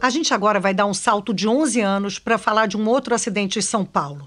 A 0.00 0.10
gente 0.10 0.34
agora 0.34 0.58
vai 0.58 0.74
dar 0.74 0.86
um 0.86 0.94
salto 0.94 1.32
de 1.32 1.46
11 1.46 1.80
anos 1.80 2.18
para 2.18 2.36
falar 2.36 2.66
de 2.66 2.76
um 2.76 2.88
outro 2.88 3.14
acidente 3.14 3.58
em 3.58 3.62
São 3.62 3.84
Paulo. 3.84 4.26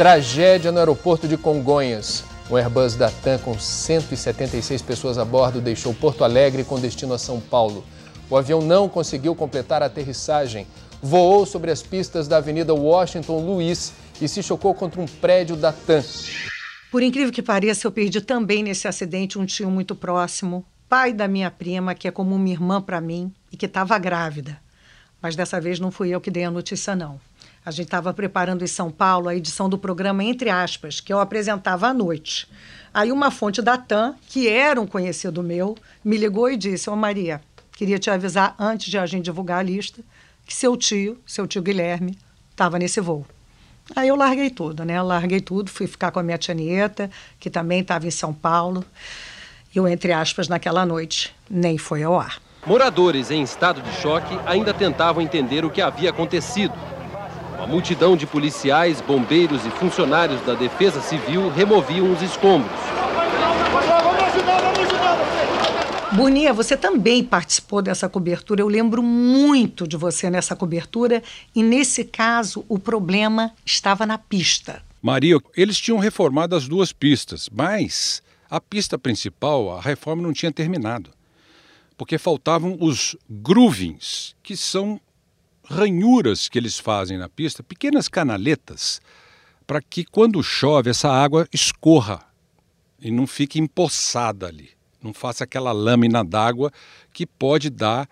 Tragédia 0.00 0.72
no 0.72 0.78
aeroporto 0.78 1.28
de 1.28 1.36
Congonhas. 1.36 2.24
O 2.48 2.56
Airbus 2.56 2.94
da 2.96 3.10
TAM 3.10 3.36
com 3.36 3.58
176 3.58 4.80
pessoas 4.80 5.18
a 5.18 5.26
bordo 5.26 5.60
deixou 5.60 5.92
Porto 5.92 6.24
Alegre 6.24 6.64
com 6.64 6.80
destino 6.80 7.12
a 7.12 7.18
São 7.18 7.38
Paulo. 7.38 7.84
O 8.30 8.34
avião 8.34 8.62
não 8.62 8.88
conseguiu 8.88 9.34
completar 9.34 9.82
a 9.82 9.86
aterrissagem. 9.86 10.66
Voou 11.02 11.44
sobre 11.44 11.70
as 11.70 11.82
pistas 11.82 12.26
da 12.26 12.38
Avenida 12.38 12.72
Washington 12.72 13.40
Luiz 13.40 13.92
e 14.22 14.26
se 14.26 14.42
chocou 14.42 14.72
contra 14.72 15.02
um 15.02 15.06
prédio 15.06 15.54
da 15.54 15.70
TAM. 15.70 16.02
Por 16.90 17.02
incrível 17.02 17.30
que 17.30 17.42
pareça, 17.42 17.86
eu 17.86 17.92
perdi 17.92 18.22
também 18.22 18.62
nesse 18.62 18.88
acidente 18.88 19.38
um 19.38 19.44
tio 19.44 19.70
muito 19.70 19.94
próximo, 19.94 20.64
pai 20.88 21.12
da 21.12 21.28
minha 21.28 21.50
prima, 21.50 21.94
que 21.94 22.08
é 22.08 22.10
como 22.10 22.34
uma 22.34 22.48
irmã 22.48 22.80
para 22.80 23.02
mim 23.02 23.30
e 23.52 23.56
que 23.58 23.66
estava 23.66 23.98
grávida. 23.98 24.58
Mas 25.20 25.36
dessa 25.36 25.60
vez 25.60 25.78
não 25.78 25.90
fui 25.90 26.08
eu 26.08 26.22
que 26.22 26.30
dei 26.30 26.44
a 26.44 26.50
notícia, 26.50 26.96
não. 26.96 27.20
A 27.64 27.70
gente 27.70 27.86
estava 27.86 28.12
preparando 28.14 28.64
em 28.64 28.66
São 28.66 28.90
Paulo 28.90 29.28
a 29.28 29.36
edição 29.36 29.68
do 29.68 29.76
programa 29.76 30.24
Entre 30.24 30.48
Aspas, 30.48 30.98
que 30.98 31.12
eu 31.12 31.20
apresentava 31.20 31.88
à 31.88 31.94
noite. 31.94 32.48
Aí 32.92 33.12
uma 33.12 33.30
fonte 33.30 33.60
da 33.60 33.76
TAM, 33.76 34.14
que 34.28 34.48
era 34.48 34.80
um 34.80 34.86
conhecido 34.86 35.42
meu, 35.42 35.76
me 36.02 36.16
ligou 36.16 36.50
e 36.50 36.56
disse: 36.56 36.88
Ô 36.88 36.96
Maria, 36.96 37.40
queria 37.72 37.98
te 37.98 38.10
avisar 38.10 38.54
antes 38.58 38.90
de 38.90 38.98
a 38.98 39.04
gente 39.04 39.24
divulgar 39.24 39.58
a 39.58 39.62
lista 39.62 40.02
que 40.46 40.54
seu 40.54 40.76
tio, 40.76 41.16
seu 41.24 41.46
tio 41.46 41.62
Guilherme, 41.62 42.18
estava 42.50 42.78
nesse 42.78 43.00
voo. 43.00 43.26
Aí 43.94 44.08
eu 44.08 44.16
larguei 44.16 44.50
tudo, 44.50 44.84
né? 44.84 45.00
Larguei 45.00 45.40
tudo, 45.40 45.70
fui 45.70 45.86
ficar 45.86 46.10
com 46.10 46.18
a 46.18 46.22
minha 46.22 46.38
tia 46.38 46.54
Nieta, 46.54 47.10
que 47.38 47.50
também 47.50 47.80
estava 47.80 48.06
em 48.06 48.10
São 48.10 48.32
Paulo. 48.32 48.84
E 49.72 49.78
eu, 49.78 49.86
entre 49.86 50.12
aspas, 50.12 50.48
naquela 50.48 50.84
noite, 50.84 51.34
nem 51.48 51.78
foi 51.78 52.02
ao 52.02 52.18
ar. 52.18 52.40
Moradores 52.66 53.30
em 53.30 53.42
estado 53.42 53.80
de 53.80 53.92
choque 54.00 54.38
ainda 54.44 54.74
tentavam 54.74 55.22
entender 55.22 55.64
o 55.64 55.70
que 55.70 55.80
havia 55.80 56.10
acontecido. 56.10 56.74
Uma 57.60 57.66
multidão 57.66 58.16
de 58.16 58.26
policiais, 58.26 59.02
bombeiros 59.02 59.66
e 59.66 59.70
funcionários 59.72 60.40
da 60.46 60.54
Defesa 60.54 60.98
Civil 61.02 61.50
removiam 61.50 62.10
os 62.10 62.22
escombros. 62.22 62.72
Boninha, 66.12 66.54
você 66.54 66.74
também 66.74 67.22
participou 67.22 67.82
dessa 67.82 68.08
cobertura. 68.08 68.62
Eu 68.62 68.66
lembro 68.66 69.02
muito 69.02 69.86
de 69.86 69.94
você 69.94 70.30
nessa 70.30 70.56
cobertura. 70.56 71.22
E 71.54 71.62
nesse 71.62 72.02
caso, 72.02 72.64
o 72.66 72.78
problema 72.78 73.52
estava 73.62 74.06
na 74.06 74.16
pista. 74.16 74.82
Maria, 75.02 75.36
eles 75.54 75.78
tinham 75.78 75.98
reformado 75.98 76.56
as 76.56 76.66
duas 76.66 76.94
pistas, 76.94 77.50
mas 77.52 78.22
a 78.48 78.58
pista 78.58 78.98
principal, 78.98 79.76
a 79.76 79.82
reforma 79.82 80.22
não 80.22 80.32
tinha 80.32 80.50
terminado. 80.50 81.10
Porque 81.98 82.16
faltavam 82.16 82.78
os 82.80 83.14
groovings, 83.28 84.34
que 84.42 84.56
são 84.56 84.98
ranhuras 85.70 86.48
que 86.48 86.58
eles 86.58 86.78
fazem 86.78 87.16
na 87.16 87.28
pista, 87.28 87.62
pequenas 87.62 88.08
canaletas, 88.08 89.00
para 89.66 89.80
que 89.80 90.04
quando 90.04 90.42
chove 90.42 90.90
essa 90.90 91.08
água 91.08 91.46
escorra 91.52 92.20
e 93.00 93.10
não 93.10 93.26
fique 93.26 93.58
empoçada 93.58 94.48
ali 94.48 94.80
não 95.02 95.14
faça 95.14 95.44
aquela 95.44 95.72
lâmina 95.72 96.24
d'água 96.24 96.70
que 97.12 97.26
pode 97.26 97.70
dar 97.70 98.08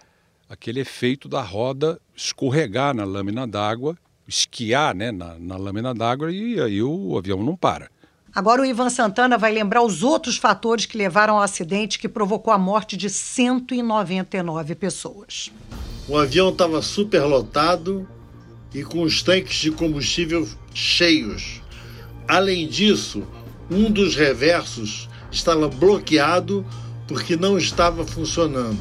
aquele 0.49 0.81
efeito 0.81 1.29
da 1.29 1.43
roda 1.43 2.00
escorregar 2.17 2.95
na 2.95 3.05
lâmina 3.05 3.47
d'água, 3.47 3.97
esquiar 4.27 4.95
né, 4.95 5.12
na, 5.12 5.38
na 5.38 5.57
lâmina 5.57 5.95
d'água 5.95 6.33
e 6.33 6.61
aí 6.61 6.83
o 6.83 7.17
avião 7.17 7.43
não 7.43 7.57
para. 7.57 7.91
Agora 8.35 8.62
o 8.62 8.65
Ivan 8.65 8.91
Santana 8.91 9.37
vai 9.37 9.53
lembrar 9.53 9.83
os 9.83 10.03
outros 10.03 10.37
fatores 10.37 10.87
que 10.87 10.99
levaram 10.99 11.37
ao 11.37 11.43
acidente 11.43 11.99
que 11.99 12.09
provocou 12.09 12.53
a 12.53 12.59
morte 12.59 12.97
de 12.97 13.11
199 13.11 14.75
pessoas. 14.75 15.50
O 16.09 16.17
avião 16.17 16.49
estava 16.49 16.81
superlotado 16.81 18.09
e 18.75 18.83
com 18.83 19.03
os 19.03 19.23
tanques 19.23 19.57
de 19.57 19.71
combustível 19.71 20.49
cheios. 20.73 21.61
Além 22.27 22.67
disso, 22.67 23.23
um 23.71 23.91
dos 23.91 24.17
reversos 24.17 25.07
estava 25.31 25.69
bloqueado 25.69 26.65
porque 27.07 27.37
não 27.37 27.59
estava 27.59 28.07
funcionando. 28.07 28.81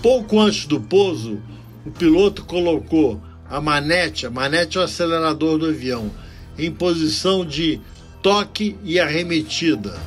Pouco 0.00 0.40
antes 0.40 0.64
do 0.64 0.80
pouso, 0.80 1.38
o 1.84 1.90
piloto 1.90 2.46
colocou 2.46 3.20
a 3.48 3.60
manete, 3.60 4.26
a 4.26 4.30
manete 4.30 4.78
é 4.78 4.80
o 4.80 4.84
acelerador 4.84 5.58
do 5.58 5.66
avião, 5.66 6.10
em 6.56 6.70
posição 6.70 7.44
de 7.44 7.78
toque 8.22 8.78
e 8.82 8.98
arremetida, 8.98 10.00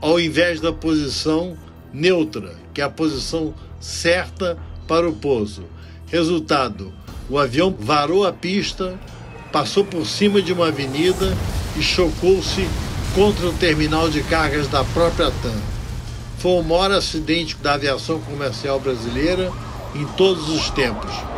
ao 0.00 0.18
invés 0.18 0.58
da 0.60 0.72
posição 0.72 1.54
neutra, 1.92 2.54
que 2.72 2.80
é 2.80 2.84
a 2.84 2.90
posição 2.90 3.54
certa 3.78 4.58
para 4.86 5.08
o 5.08 5.12
pouso. 5.12 5.64
Resultado: 6.06 6.92
o 7.28 7.38
avião 7.38 7.74
varou 7.78 8.26
a 8.26 8.32
pista, 8.32 8.98
passou 9.52 9.84
por 9.84 10.06
cima 10.06 10.42
de 10.42 10.52
uma 10.52 10.68
avenida 10.68 11.36
e 11.76 11.82
chocou-se 11.82 12.68
contra 13.14 13.46
o 13.46 13.52
terminal 13.52 14.08
de 14.08 14.22
cargas 14.22 14.68
da 14.68 14.84
própria 14.84 15.30
TAM. 15.30 15.60
Foi 16.38 16.60
o 16.60 16.62
maior 16.62 16.92
acidente 16.92 17.56
da 17.56 17.74
aviação 17.74 18.20
comercial 18.20 18.78
brasileira 18.78 19.50
em 19.94 20.04
todos 20.16 20.48
os 20.48 20.68
tempos. 20.70 21.33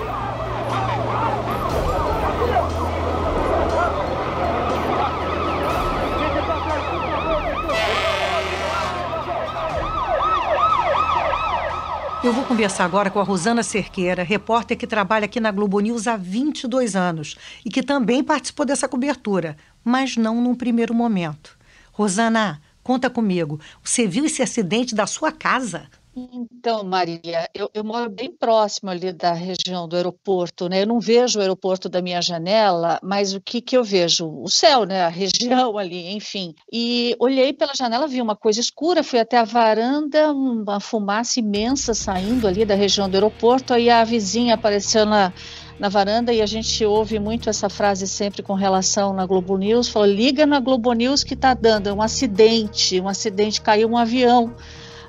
Eu 12.27 12.33
vou 12.33 12.43
conversar 12.43 12.85
agora 12.85 13.09
com 13.09 13.21
a 13.21 13.23
Rosana 13.23 13.63
Cerqueira, 13.63 14.25
repórter 14.25 14.77
que 14.77 14.85
trabalha 14.85 15.27
aqui 15.27 15.39
na 15.39 15.53
Globo 15.53 15.79
News 15.79 16.09
há 16.09 16.17
22 16.17 16.97
anos 16.97 17.37
e 17.65 17.71
que 17.71 17.85
também 17.85 18.25
participou 18.25 18.67
dessa 18.67 18.89
cobertura, 18.89 19.57
mas 19.85 20.17
não 20.17 20.41
num 20.43 20.57
primeiro 20.57 20.93
momento. 20.93 21.57
Rosana, 21.93 22.61
conta 22.83 23.09
comigo. 23.09 23.61
Você 23.81 24.09
viu 24.09 24.25
esse 24.25 24.43
acidente 24.43 24.93
da 24.93 25.07
sua 25.07 25.31
casa? 25.31 25.87
Então, 26.19 26.83
Maria, 26.83 27.47
eu, 27.55 27.71
eu, 27.75 27.85
moro 27.85 28.09
bem 28.09 28.35
próximo 28.35 28.89
ali 28.89 29.13
da 29.13 29.35
região 29.35 29.87
do 29.87 29.97
aeroporto, 29.97 30.67
né? 30.67 30.81
Eu 30.81 30.87
não 30.87 30.99
vejo 30.99 31.39
o 31.39 31.43
aeroporto 31.43 31.91
da 31.91 32.01
minha 32.01 32.23
janela, 32.23 32.99
mas 33.03 33.35
o 33.35 33.41
que, 33.41 33.61
que 33.61 33.77
eu 33.77 33.85
vejo? 33.85 34.27
O 34.27 34.49
céu, 34.49 34.87
né? 34.87 35.03
A 35.03 35.09
região 35.13 35.77
ali, 35.77 36.15
enfim. 36.15 36.55
E 36.73 37.15
olhei 37.21 37.53
pela 37.53 37.75
janela, 37.75 38.09
vi 38.09 38.23
uma 38.23 38.35
coisa 38.35 38.59
escura, 38.61 39.03
fui 39.03 39.19
até 39.19 39.37
a 39.37 39.45
varanda, 39.45 40.33
uma 40.33 40.81
fumaça 40.81 41.39
imensa 41.39 41.93
saindo 41.93 42.49
ali 42.49 42.65
da 42.65 42.75
região 42.75 43.11
do 43.11 43.15
aeroporto, 43.15 43.75
aí 43.75 43.91
a 43.91 44.03
vizinha 44.03 44.55
apareceu 44.55 45.05
na 45.05 45.35
na 45.79 45.91
varanda 45.91 46.33
e 46.33 46.41
a 46.41 46.47
gente 46.47 46.83
ouve 46.87 47.19
muito 47.19 47.51
essa 47.51 47.69
frase 47.69 48.09
sempre 48.09 48.43
com 48.43 48.55
relação 48.55 49.13
na 49.13 49.27
Globo 49.27 49.59
News, 49.59 49.89
falou, 49.89 50.09
liga 50.09 50.47
na 50.47 50.59
Globo 50.59 50.91
News 50.95 51.23
que 51.23 51.35
está 51.35 51.53
dando, 51.53 51.91
é 51.91 51.93
um 51.93 52.01
acidente, 52.01 52.99
um 52.99 53.07
acidente, 53.07 53.61
caiu 53.61 53.87
um 53.91 53.99
avião 53.99 54.55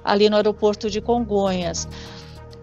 ali 0.08 0.30
no 0.30 0.38
aeroporto 0.38 0.89
de 0.89 1.02
Congonhas. 1.02 1.88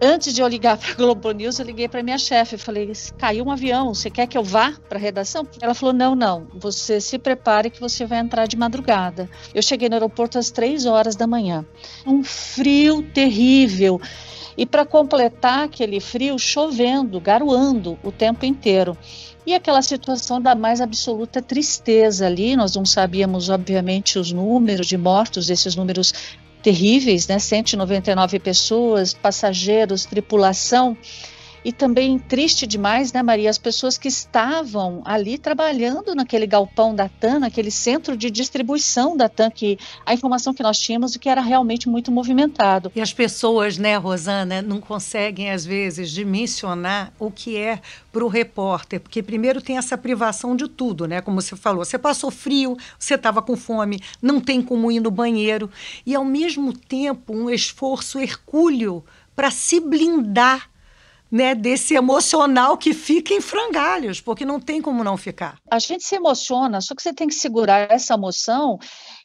Antes 0.01 0.33
de 0.33 0.41
eu 0.41 0.47
ligar 0.47 0.77
para 0.77 0.91
a 0.91 0.95
Globo 0.95 1.31
News, 1.31 1.59
eu 1.59 1.65
liguei 1.65 1.87
para 1.87 2.03
minha 2.03 2.17
chefe, 2.17 2.57
falei, 2.57 2.91
caiu 3.17 3.45
um 3.45 3.51
avião, 3.51 3.93
você 3.93 4.09
quer 4.09 4.27
que 4.27 4.37
eu 4.37 4.43
vá 4.43 4.73
para 4.89 4.97
a 4.97 5.01
redação? 5.01 5.47
Ela 5.61 5.73
falou, 5.73 5.93
não, 5.93 6.15
não, 6.15 6.47
você 6.53 6.99
se 6.99 7.17
prepare 7.17 7.69
que 7.69 7.79
você 7.79 8.05
vai 8.05 8.19
entrar 8.19 8.47
de 8.47 8.57
madrugada. 8.57 9.29
Eu 9.53 9.61
cheguei 9.61 9.87
no 9.87 9.95
aeroporto 9.95 10.37
às 10.37 10.51
três 10.51 10.85
horas 10.85 11.15
da 11.15 11.25
manhã, 11.25 11.65
um 12.05 12.23
frio 12.23 13.03
terrível, 13.13 14.01
e 14.57 14.65
para 14.65 14.85
completar 14.85 15.65
aquele 15.65 15.99
frio, 15.99 16.39
chovendo, 16.39 17.19
garoando 17.19 17.97
o 18.03 18.11
tempo 18.11 18.45
inteiro. 18.45 18.97
E 19.45 19.53
aquela 19.53 19.81
situação 19.81 20.41
da 20.41 20.55
mais 20.55 20.81
absoluta 20.81 21.39
tristeza 21.39 22.25
ali, 22.25 22.55
nós 22.55 22.75
não 22.75 22.83
sabíamos, 22.83 23.47
obviamente, 23.47 24.17
os 24.17 24.31
números 24.31 24.87
de 24.87 24.97
mortos, 24.97 25.51
esses 25.51 25.75
números 25.75 26.11
terríveis, 26.65 27.27
né? 27.27 27.37
199 27.37 28.39
pessoas, 28.39 29.13
passageiros, 29.13 30.03
tripulação. 30.03 30.97
E 31.65 31.73
também 31.73 32.19
triste 32.19 32.67
demais, 32.67 33.11
né, 33.11 33.23
Maria, 33.23 33.49
as 33.49 33.57
pessoas 33.57 33.97
que 33.97 34.07
estavam 34.07 35.01
ali 35.03 35.35
trabalhando 35.35 36.13
naquele 36.13 36.45
galpão 36.45 36.93
da 36.93 37.09
TAM, 37.09 37.39
naquele 37.39 37.71
centro 37.71 38.15
de 38.15 38.29
distribuição 38.29 39.17
da 39.17 39.27
TAM, 39.27 39.49
que 39.49 39.79
a 40.05 40.13
informação 40.13 40.53
que 40.53 40.61
nós 40.61 40.79
tínhamos 40.79 41.15
e 41.15 41.19
que 41.19 41.27
era 41.27 41.41
realmente 41.41 41.89
muito 41.89 42.11
movimentado. 42.11 42.91
E 42.95 43.01
as 43.01 43.11
pessoas, 43.11 43.79
né, 43.79 43.97
Rosana, 43.97 44.61
não 44.61 44.79
conseguem 44.79 45.49
às 45.49 45.65
vezes 45.65 46.11
dimensionar 46.11 47.11
o 47.17 47.31
que 47.31 47.57
é 47.57 47.81
para 48.11 48.23
o 48.23 48.27
repórter, 48.27 48.99
porque 48.99 49.23
primeiro 49.23 49.59
tem 49.59 49.79
essa 49.79 49.97
privação 49.97 50.55
de 50.55 50.67
tudo, 50.67 51.07
né? 51.07 51.19
Como 51.19 51.41
você 51.41 51.55
falou, 51.55 51.83
você 51.83 51.97
passou 51.97 52.29
frio, 52.29 52.77
você 52.99 53.15
estava 53.15 53.41
com 53.41 53.57
fome, 53.57 53.99
não 54.21 54.39
tem 54.39 54.61
como 54.61 54.91
ir 54.91 54.99
no 54.99 55.09
banheiro 55.09 55.67
e 56.05 56.13
ao 56.13 56.23
mesmo 56.23 56.71
tempo 56.71 57.33
um 57.35 57.49
esforço 57.49 58.19
hercúleo 58.19 59.03
para 59.35 59.49
se 59.49 59.79
blindar 59.79 60.69
né, 61.31 61.55
desse 61.55 61.95
emocional 61.95 62.77
que 62.77 62.93
fica 62.93 63.33
em 63.33 63.41
frangalhos, 63.41 64.21
porque 64.21 64.45
não 64.45 64.59
tem 64.59 64.81
como 64.81 65.03
não 65.03 65.17
ficar. 65.17 65.57
A 65.69 65.79
gente 65.79 66.03
se 66.03 66.15
emociona, 66.15 66.79
só 66.81 66.95
que 66.95 67.01
você 67.01 67.13
tem 67.13 67.27
que 67.27 67.35
segurar 67.35 67.91
essa 67.91 68.13
emoção 68.13 68.77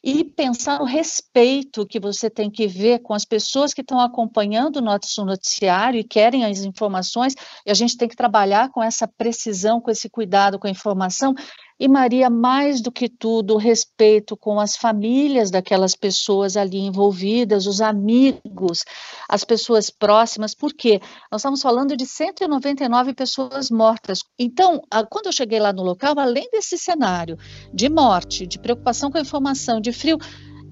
e 0.03 0.23
pensar 0.23 0.79
no 0.79 0.85
respeito 0.85 1.85
que 1.85 1.99
você 1.99 2.29
tem 2.29 2.49
que 2.49 2.67
ver 2.67 2.99
com 2.99 3.13
as 3.13 3.23
pessoas 3.23 3.73
que 3.73 3.81
estão 3.81 3.99
acompanhando 3.99 4.77
o 4.77 4.81
nosso 4.81 5.23
noticiário 5.23 5.99
e 5.99 6.03
querem 6.03 6.43
as 6.43 6.59
informações, 6.59 7.35
e 7.65 7.71
a 7.71 7.73
gente 7.73 7.95
tem 7.95 8.07
que 8.07 8.15
trabalhar 8.15 8.69
com 8.69 8.81
essa 8.81 9.07
precisão, 9.07 9.79
com 9.79 9.91
esse 9.91 10.09
cuidado 10.09 10.57
com 10.57 10.67
a 10.67 10.71
informação, 10.71 11.35
e 11.81 11.87
Maria, 11.87 12.29
mais 12.29 12.79
do 12.79 12.91
que 12.91 13.09
tudo, 13.09 13.55
o 13.55 13.57
respeito 13.57 14.37
com 14.37 14.59
as 14.59 14.75
famílias 14.75 15.49
daquelas 15.49 15.95
pessoas 15.95 16.55
ali 16.55 16.77
envolvidas, 16.77 17.65
os 17.65 17.81
amigos, 17.81 18.83
as 19.27 19.43
pessoas 19.43 19.89
próximas, 19.89 20.53
porque 20.53 21.01
nós 21.31 21.41
estamos 21.41 21.59
falando 21.59 21.97
de 21.97 22.05
199 22.05 23.15
pessoas 23.15 23.71
mortas. 23.71 24.19
Então, 24.37 24.79
quando 25.09 25.25
eu 25.25 25.31
cheguei 25.31 25.59
lá 25.59 25.73
no 25.73 25.81
local, 25.81 26.13
além 26.19 26.47
desse 26.51 26.77
cenário 26.77 27.35
de 27.73 27.89
morte, 27.89 28.45
de 28.45 28.59
preocupação 28.59 29.09
com 29.09 29.17
a 29.17 29.21
informação, 29.21 29.81
de 29.81 29.91
frio, 29.91 30.19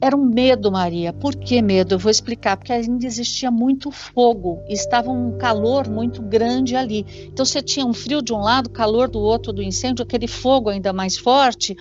era 0.02 0.16
um 0.16 0.26
medo, 0.26 0.72
Maria. 0.72 1.12
Por 1.12 1.36
que 1.36 1.62
medo? 1.62 1.96
Eu 1.96 2.00
vou 2.00 2.10
explicar. 2.10 2.58
Porque 2.58 2.72
ainda 2.72 3.06
existia 3.06 3.52
muito 3.52 3.92
fogo, 3.92 4.64
estava 4.68 5.12
um 5.12 5.38
calor 5.38 5.90
muito 5.90 6.22
grande 6.22 6.76
ali. 6.76 7.06
Então 7.32 7.46
você 7.46 7.62
tinha 7.62 7.86
um 7.86 7.94
frio 7.94 8.22
de 8.22 8.34
um 8.34 8.40
lado, 8.40 8.70
calor 8.70 9.10
do 9.10 9.20
outro 9.20 9.52
do 9.52 9.62
incêndio, 9.62 10.04
aquele 10.04 10.28
fogo 10.28 10.70
ainda 10.70 10.94
mais 10.94 11.18
forte. 11.18 11.76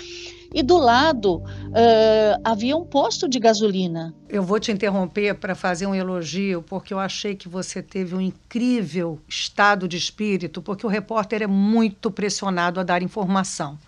E 0.53 0.63
do 0.63 0.79
lado 0.79 1.37
uh, 1.37 2.41
havia 2.43 2.75
um 2.75 2.85
posto 2.85 3.29
de 3.29 3.39
gasolina. 3.39 4.15
Eu 4.29 4.43
vou 4.43 4.59
te 4.59 4.73
interromper 4.73 5.35
para 5.35 5.55
fazer 5.55 5.87
um 5.87 5.95
elogio, 5.95 6.63
porque 6.63 6.95
eu 6.95 6.99
achei 6.99 7.35
que 7.35 7.49
você 7.49 7.83
teve 7.83 8.15
um 8.15 8.21
incrível 8.21 9.21
estado 9.29 9.87
de 9.87 9.99
espírito, 9.99 10.63
porque 10.63 10.87
o 10.87 10.89
repórter 10.89 11.43
é 11.43 11.47
muito 11.47 12.11
pressionado 12.11 12.81
a 12.81 12.83
dar 12.83 13.03
informação. 13.03 13.79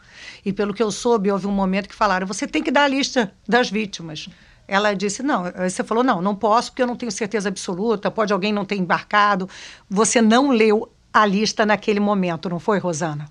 E 0.45 0.53
pelo 0.53 0.75
que 0.75 0.83
eu 0.83 0.91
soube, 0.91 1.31
houve 1.33 1.47
um 1.47 1.53
momento 1.53 1.89
que 1.89 1.95
falaram: 1.95 2.27
você 2.27 2.47
tem 2.47 2.63
que 2.63 2.71
dar 2.71 2.85
a 2.85 2.89
lista 2.89 3.33
das 3.49 3.71
vítimas. 3.71 4.29
ela 4.69 4.93
disse: 4.93 5.23
Não, 5.23 5.45
você 5.45 5.83
falou, 5.83 6.05
não, 6.05 6.21
não 6.21 6.35
posso 6.35 6.71
porque 6.71 6.83
eu 6.83 6.87
não 6.87 6.97
tenho 6.97 7.11
certeza 7.11 7.49
absoluta, 7.49 8.11
pode 8.11 8.35
alguém 8.35 8.53
não 8.53 8.67
ter 8.67 8.77
embarcado. 8.77 9.49
Você 9.89 10.21
não 10.21 10.51
leu 10.51 10.93
a 11.11 11.25
lista 11.25 11.65
naquele 11.65 12.01
momento, 12.01 12.51
não 12.51 12.61
foi, 12.61 12.79
Rosana? 12.79 13.27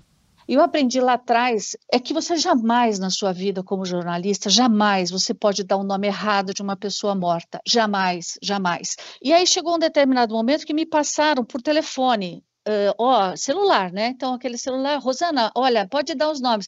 Eu 0.52 0.60
aprendi 0.62 1.00
lá 1.00 1.12
atrás 1.12 1.76
é 1.92 2.00
que 2.00 2.12
você 2.12 2.36
jamais 2.36 2.98
na 2.98 3.08
sua 3.08 3.32
vida 3.32 3.62
como 3.62 3.84
jornalista, 3.84 4.50
jamais 4.50 5.08
você 5.08 5.32
pode 5.32 5.62
dar 5.62 5.76
o 5.76 5.82
um 5.82 5.84
nome 5.84 6.08
errado 6.08 6.52
de 6.52 6.60
uma 6.60 6.76
pessoa 6.76 7.14
morta. 7.14 7.60
Jamais, 7.64 8.36
jamais. 8.42 8.96
E 9.22 9.32
aí 9.32 9.46
chegou 9.46 9.76
um 9.76 9.78
determinado 9.78 10.34
momento 10.34 10.66
que 10.66 10.74
me 10.74 10.84
passaram 10.84 11.44
por 11.44 11.62
telefone, 11.62 12.42
uh, 12.66 12.92
ó, 12.98 13.36
celular, 13.36 13.92
né? 13.92 14.08
Então 14.08 14.34
aquele 14.34 14.58
celular, 14.58 14.98
Rosana, 14.98 15.52
olha, 15.54 15.86
pode 15.88 16.16
dar 16.16 16.28
os 16.32 16.40
nomes. 16.40 16.66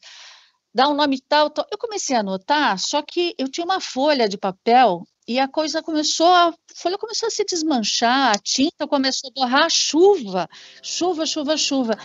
Dá 0.73 0.87
um 0.87 0.93
nome 0.93 1.19
tal, 1.27 1.49
tal. 1.49 1.67
Eu 1.69 1.77
comecei 1.77 2.15
a 2.15 2.21
anotar, 2.21 2.79
só 2.79 3.01
que 3.01 3.35
eu 3.37 3.51
tinha 3.51 3.65
uma 3.65 3.81
folha 3.81 4.29
de 4.29 4.37
papel 4.37 5.03
e 5.27 5.39
a 5.39 5.47
coisa 5.47 5.83
começou, 5.83 6.27
a 6.27 6.53
folha 6.73 6.97
começou 6.97 7.27
a 7.27 7.31
se 7.31 7.43
desmanchar, 7.43 8.33
a 8.33 8.39
tinta 8.39 8.87
começou 8.87 9.29
a 9.29 9.41
borrar, 9.41 9.69
chuva, 9.69 10.47
chuva, 10.81 11.25
chuva, 11.25 11.57
chuva. 11.57 11.97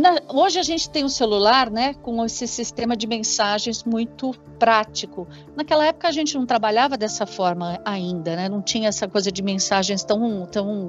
Na, 0.00 0.20
hoje 0.28 0.58
a 0.58 0.62
gente 0.62 0.88
tem 0.90 1.04
um 1.04 1.08
celular, 1.08 1.70
né, 1.70 1.94
com 1.94 2.24
esse 2.24 2.46
sistema 2.46 2.96
de 2.96 3.06
mensagens 3.06 3.82
muito 3.82 4.32
prático. 4.58 5.26
Naquela 5.56 5.86
época 5.86 6.08
a 6.08 6.12
gente 6.12 6.36
não 6.36 6.44
trabalhava 6.44 6.96
dessa 6.96 7.26
forma 7.26 7.80
ainda, 7.84 8.36
né? 8.36 8.48
Não 8.48 8.60
tinha 8.60 8.88
essa 8.88 9.08
coisa 9.08 9.32
de 9.32 9.42
mensagens 9.42 10.04
tão, 10.04 10.46
tão 10.46 10.88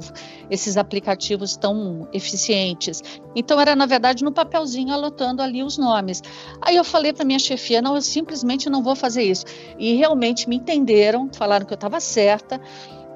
esses 0.49 0.77
aplicativos 0.77 1.55
tão 1.55 2.07
eficientes. 2.11 3.01
Então 3.35 3.59
era 3.59 3.75
na 3.75 3.85
verdade 3.85 4.23
no 4.23 4.31
papelzinho 4.31 4.93
anotando 4.93 5.41
ali 5.41 5.63
os 5.63 5.77
nomes. 5.77 6.21
Aí 6.61 6.75
eu 6.75 6.83
falei 6.83 7.13
para 7.13 7.25
minha 7.25 7.39
chefia, 7.39 7.81
não, 7.81 7.95
eu 7.95 8.01
simplesmente 8.01 8.69
não 8.69 8.83
vou 8.83 8.95
fazer 8.95 9.23
isso. 9.23 9.45
E 9.77 9.95
realmente 9.95 10.49
me 10.49 10.57
entenderam, 10.57 11.29
falaram 11.33 11.65
que 11.65 11.73
eu 11.73 11.75
estava 11.75 11.99
certa 11.99 12.59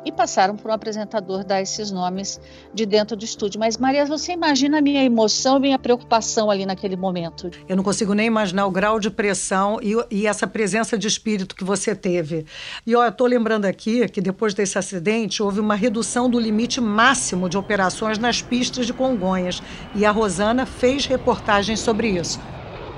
e 0.05 0.11
passaram 0.11 0.55
por 0.55 0.69
um 0.69 0.73
apresentador 0.73 1.43
dar 1.43 1.61
esses 1.61 1.91
nomes 1.91 2.39
de 2.73 2.85
dentro 2.85 3.15
do 3.15 3.23
estúdio. 3.23 3.59
Mas, 3.59 3.77
Maria, 3.77 4.05
você 4.05 4.33
imagina 4.33 4.79
a 4.79 4.81
minha 4.81 5.03
emoção, 5.03 5.57
a 5.57 5.59
minha 5.59 5.79
preocupação 5.79 6.49
ali 6.49 6.65
naquele 6.65 6.95
momento? 6.95 7.49
Eu 7.67 7.75
não 7.75 7.83
consigo 7.83 8.13
nem 8.13 8.27
imaginar 8.27 8.65
o 8.65 8.71
grau 8.71 8.99
de 8.99 9.09
pressão 9.09 9.79
e, 9.81 9.93
e 10.11 10.27
essa 10.27 10.47
presença 10.47 10.97
de 10.97 11.07
espírito 11.07 11.55
que 11.55 11.63
você 11.63 11.95
teve. 11.95 12.45
E 12.85 12.95
ó, 12.95 13.03
eu 13.03 13.09
estou 13.09 13.27
lembrando 13.27 13.65
aqui 13.65 14.07
que 14.09 14.21
depois 14.21 14.53
desse 14.53 14.77
acidente 14.77 15.41
houve 15.41 15.59
uma 15.59 15.75
redução 15.75 16.29
do 16.29 16.39
limite 16.39 16.81
máximo 16.81 17.49
de 17.49 17.57
operações 17.57 18.17
nas 18.17 18.41
pistas 18.41 18.85
de 18.85 18.93
Congonhas. 18.93 19.61
E 19.95 20.05
a 20.05 20.11
Rosana 20.11 20.65
fez 20.65 21.05
reportagens 21.05 21.79
sobre 21.79 22.09
isso. 22.09 22.39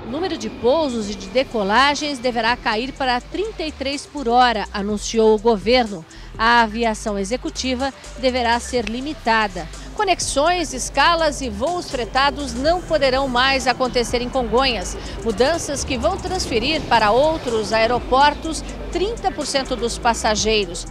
O 0.06 0.10
número 0.10 0.38
de 0.38 0.48
pousos 0.48 1.10
e 1.10 1.14
de 1.14 1.26
decolagens 1.26 2.18
deverá 2.18 2.56
cair 2.56 2.92
para 2.92 3.20
33 3.20 4.06
por 4.06 4.28
hora, 4.28 4.66
anunciou 4.72 5.34
o 5.34 5.38
governo 5.38 6.04
a 6.38 6.62
aviação 6.62 7.18
executiva 7.18 7.92
deverá 8.18 8.58
ser 8.60 8.86
limitada. 8.86 9.66
Conexões, 9.94 10.74
escalas 10.74 11.40
e 11.40 11.48
voos 11.48 11.90
fretados 11.90 12.52
não 12.52 12.82
poderão 12.82 13.26
mais 13.28 13.66
acontecer 13.66 14.20
em 14.20 14.28
Congonhas. 14.28 14.96
Mudanças 15.24 15.82
que 15.82 15.96
vão 15.96 16.16
transferir 16.18 16.82
para 16.82 17.10
outros 17.10 17.72
aeroportos 17.72 18.62
30% 18.92 19.74
dos 19.74 19.96
passageiros. 19.96 20.86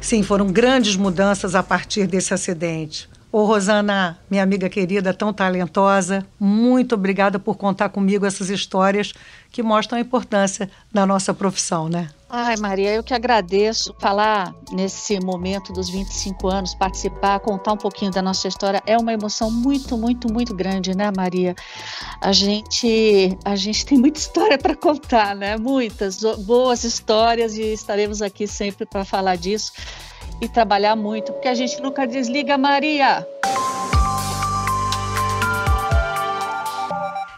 Sim, 0.00 0.22
foram 0.22 0.48
grandes 0.48 0.96
mudanças 0.96 1.54
a 1.54 1.62
partir 1.62 2.06
desse 2.06 2.34
acidente. 2.34 3.08
Ô 3.30 3.44
Rosana, 3.44 4.18
minha 4.30 4.42
amiga 4.42 4.70
querida, 4.70 5.12
tão 5.12 5.34
talentosa, 5.34 6.26
muito 6.40 6.94
obrigada 6.94 7.38
por 7.38 7.58
contar 7.58 7.90
comigo 7.90 8.24
essas 8.24 8.48
histórias 8.48 9.12
que 9.50 9.62
mostram 9.62 9.98
a 9.98 10.00
importância 10.00 10.70
da 10.90 11.04
nossa 11.04 11.34
profissão, 11.34 11.90
né? 11.90 12.08
Ai, 12.30 12.56
Maria, 12.56 12.94
eu 12.94 13.02
que 13.02 13.12
agradeço 13.12 13.94
falar 13.98 14.54
nesse 14.72 15.20
momento 15.20 15.74
dos 15.74 15.90
25 15.90 16.48
anos, 16.48 16.74
participar, 16.74 17.40
contar 17.40 17.72
um 17.72 17.76
pouquinho 17.76 18.10
da 18.10 18.22
nossa 18.22 18.48
história. 18.48 18.82
É 18.86 18.96
uma 18.96 19.12
emoção 19.12 19.50
muito, 19.50 19.96
muito, 19.98 20.32
muito 20.32 20.54
grande, 20.54 20.96
né, 20.96 21.10
Maria? 21.14 21.54
A 22.22 22.32
gente, 22.32 23.36
a 23.44 23.56
gente 23.56 23.84
tem 23.84 23.98
muita 23.98 24.20
história 24.20 24.56
para 24.56 24.74
contar, 24.74 25.36
né? 25.36 25.56
Muitas 25.58 26.20
boas 26.44 26.82
histórias 26.82 27.56
e 27.56 27.74
estaremos 27.74 28.22
aqui 28.22 28.46
sempre 28.46 28.86
para 28.86 29.04
falar 29.04 29.36
disso 29.36 29.72
e 30.40 30.48
trabalhar 30.48 30.94
muito, 30.96 31.32
porque 31.32 31.48
a 31.48 31.54
gente 31.54 31.80
nunca 31.80 32.06
desliga, 32.06 32.56
Maria. 32.56 33.26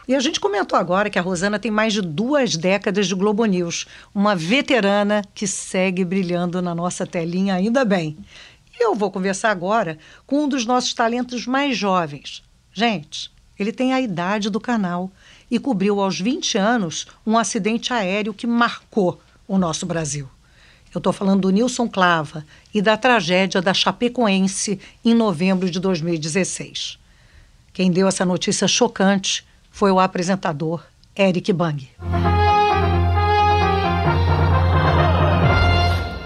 E 0.07 0.15
a 0.15 0.19
gente 0.19 0.41
comentou 0.41 0.77
agora 0.77 1.09
que 1.09 1.17
a 1.17 1.21
Rosana 1.21 1.57
tem 1.57 1.71
mais 1.71 1.93
de 1.93 2.01
duas 2.01 2.57
décadas 2.57 3.07
de 3.07 3.15
Globo 3.15 3.45
News, 3.45 3.87
uma 4.13 4.35
veterana 4.35 5.21
que 5.33 5.47
segue 5.47 6.03
brilhando 6.03 6.61
na 6.61 6.75
nossa 6.75 7.07
telinha, 7.07 7.55
ainda 7.55 7.85
bem. 7.85 8.17
E 8.77 8.83
eu 8.83 8.93
vou 8.93 9.09
conversar 9.09 9.51
agora 9.51 9.97
com 10.27 10.43
um 10.43 10.49
dos 10.49 10.65
nossos 10.65 10.93
talentos 10.93 11.47
mais 11.47 11.77
jovens. 11.77 12.43
Gente, 12.73 13.31
ele 13.57 13.71
tem 13.71 13.93
a 13.93 14.01
idade 14.01 14.49
do 14.49 14.59
canal 14.59 15.09
e 15.49 15.57
cobriu 15.59 16.01
aos 16.01 16.19
20 16.19 16.57
anos 16.57 17.07
um 17.25 17.37
acidente 17.37 17.93
aéreo 17.93 18.33
que 18.33 18.45
marcou 18.45 19.17
o 19.47 19.57
nosso 19.57 19.85
Brasil. 19.85 20.27
Eu 20.93 20.99
estou 20.99 21.13
falando 21.13 21.41
do 21.41 21.49
Nilson 21.49 21.87
Clava 21.87 22.45
e 22.73 22.81
da 22.81 22.97
tragédia 22.97 23.61
da 23.61 23.73
Chapecoense 23.73 24.79
em 25.03 25.13
novembro 25.13 25.69
de 25.71 25.79
2016. 25.79 26.99
Quem 27.71 27.89
deu 27.89 28.07
essa 28.07 28.25
notícia 28.25 28.67
chocante 28.67 29.45
foi 29.71 29.89
o 29.91 29.99
apresentador 29.99 30.83
Eric 31.15 31.53
Bang. 31.53 31.89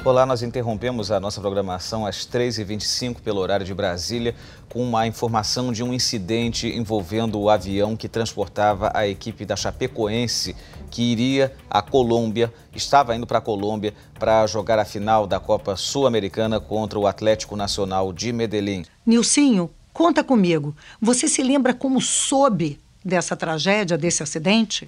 Olá, 0.05 0.23
nós 0.23 0.43
interrompemos 0.43 1.09
a 1.09 1.19
nossa 1.19 1.41
programação 1.41 2.05
às 2.05 2.27
3h25 2.27 3.21
pelo 3.21 3.41
horário 3.41 3.65
de 3.65 3.73
Brasília 3.73 4.35
com 4.69 4.83
uma 4.83 5.07
informação 5.07 5.71
de 5.73 5.81
um 5.81 5.91
incidente 5.91 6.67
envolvendo 6.67 7.39
o 7.39 7.49
avião 7.49 7.97
que 7.97 8.07
transportava 8.07 8.91
a 8.93 9.07
equipe 9.07 9.43
da 9.45 9.55
Chapecoense 9.55 10.55
que 10.91 11.01
iria 11.01 11.55
à 11.67 11.81
Colômbia, 11.81 12.53
estava 12.71 13.15
indo 13.15 13.25
para 13.25 13.39
a 13.39 13.41
Colômbia 13.41 13.95
para 14.19 14.45
jogar 14.45 14.77
a 14.77 14.85
final 14.85 15.25
da 15.25 15.39
Copa 15.39 15.75
Sul-Americana 15.75 16.59
contra 16.59 16.99
o 16.99 17.07
Atlético 17.07 17.55
Nacional 17.55 18.13
de 18.13 18.31
Medellín. 18.31 18.85
Nilcinho, 19.03 19.71
conta 19.91 20.23
comigo. 20.23 20.75
Você 21.01 21.27
se 21.27 21.41
lembra 21.41 21.73
como 21.73 21.99
soube 21.99 22.79
dessa 23.03 23.35
tragédia, 23.35 23.97
desse 23.97 24.21
acidente? 24.21 24.87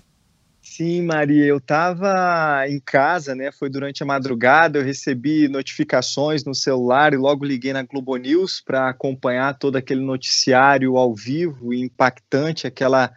Sim, 0.69 1.01
Maria, 1.01 1.45
eu 1.45 1.57
estava 1.57 2.67
em 2.67 2.79
casa, 2.79 3.33
né? 3.33 3.51
Foi 3.51 3.69
durante 3.69 4.03
a 4.03 4.05
madrugada, 4.05 4.77
eu 4.77 4.83
recebi 4.83 5.47
notificações 5.47 6.43
no 6.43 6.53
celular 6.53 7.13
e 7.13 7.17
logo 7.17 7.45
liguei 7.45 7.73
na 7.73 7.81
Globo 7.83 8.15
News 8.17 8.61
para 8.61 8.89
acompanhar 8.89 9.57
todo 9.57 9.77
aquele 9.77 10.01
noticiário 10.01 10.97
ao 10.97 11.15
vivo 11.15 11.73
e 11.73 11.81
impactante, 11.81 12.67
aquela 12.67 13.11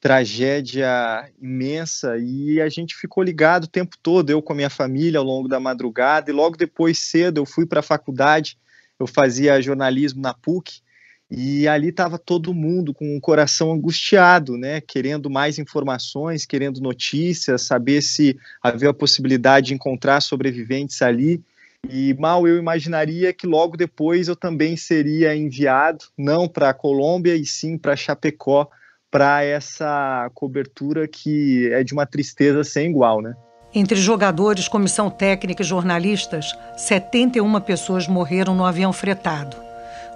tragédia 0.00 1.30
imensa 1.40 2.18
e 2.18 2.60
a 2.60 2.68
gente 2.68 2.96
ficou 2.96 3.22
ligado 3.22 3.64
o 3.64 3.70
tempo 3.70 3.96
todo, 4.02 4.28
eu 4.28 4.42
com 4.42 4.52
a 4.52 4.56
minha 4.56 4.70
família 4.70 5.20
ao 5.20 5.24
longo 5.24 5.48
da 5.48 5.60
madrugada 5.60 6.30
e 6.30 6.34
logo 6.34 6.56
depois 6.56 6.98
cedo 6.98 7.38
eu 7.38 7.46
fui 7.46 7.64
para 7.66 7.80
a 7.80 7.84
faculdade, 7.84 8.58
eu 8.98 9.06
fazia 9.06 9.62
jornalismo 9.62 10.20
na 10.20 10.34
PUC 10.34 10.82
e 11.30 11.68
ali 11.68 11.90
estava 11.90 12.18
todo 12.18 12.52
mundo 12.52 12.92
com 12.92 13.16
o 13.16 13.20
coração 13.20 13.70
angustiado, 13.70 14.56
né, 14.56 14.80
querendo 14.80 15.30
mais 15.30 15.58
informações, 15.58 16.44
querendo 16.44 16.80
notícias, 16.80 17.62
saber 17.62 18.02
se 18.02 18.36
havia 18.60 18.90
a 18.90 18.94
possibilidade 18.94 19.68
de 19.68 19.74
encontrar 19.74 20.20
sobreviventes 20.20 21.00
ali. 21.02 21.40
E 21.88 22.14
mal 22.14 22.48
eu 22.48 22.58
imaginaria 22.58 23.32
que 23.32 23.46
logo 23.46 23.76
depois 23.76 24.26
eu 24.26 24.34
também 24.34 24.76
seria 24.76 25.34
enviado, 25.34 26.04
não 26.18 26.48
para 26.48 26.70
a 26.70 26.74
Colômbia, 26.74 27.36
e 27.36 27.46
sim 27.46 27.78
para 27.78 27.96
Chapecó, 27.96 28.68
para 29.08 29.44
essa 29.44 30.30
cobertura 30.34 31.06
que 31.06 31.70
é 31.72 31.84
de 31.84 31.92
uma 31.92 32.06
tristeza 32.06 32.64
sem 32.64 32.90
igual, 32.90 33.22
né? 33.22 33.34
Entre 33.72 33.96
jogadores, 33.96 34.66
comissão 34.66 35.08
técnica 35.08 35.62
e 35.62 35.66
jornalistas, 35.66 36.52
71 36.76 37.60
pessoas 37.60 38.08
morreram 38.08 38.54
no 38.54 38.64
avião 38.64 38.92
fretado 38.92 39.69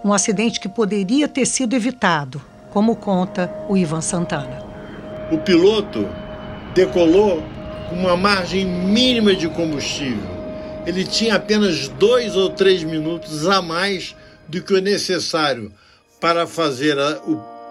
um 0.05 0.13
acidente 0.13 0.61
que 0.61 0.69
poderia 0.69 1.27
ter 1.27 1.47
sido 1.47 1.75
evitado, 1.75 2.41
como 2.71 2.95
conta 2.95 3.51
o 3.71 3.77
Ivan 3.77 4.03
Santana. 4.03 4.63
O 5.33 5.39
piloto 5.39 6.07
decolou 6.75 7.43
com 7.89 7.97
uma 7.97 8.15
margem 8.15 8.67
mínima 8.67 9.35
de 9.35 9.49
combustível. 9.49 10.35
Ele 10.85 11.05
tinha 11.05 11.37
apenas 11.37 11.89
dois 11.89 12.37
ou 12.37 12.51
três 12.51 12.85
minutos 12.85 13.49
a 13.49 13.63
mais 13.63 14.15
do 14.47 14.61
que 14.61 14.75
o 14.75 14.83
necessário 14.83 15.73
para 16.21 16.47
fazer 16.47 16.99
a, 16.99 17.19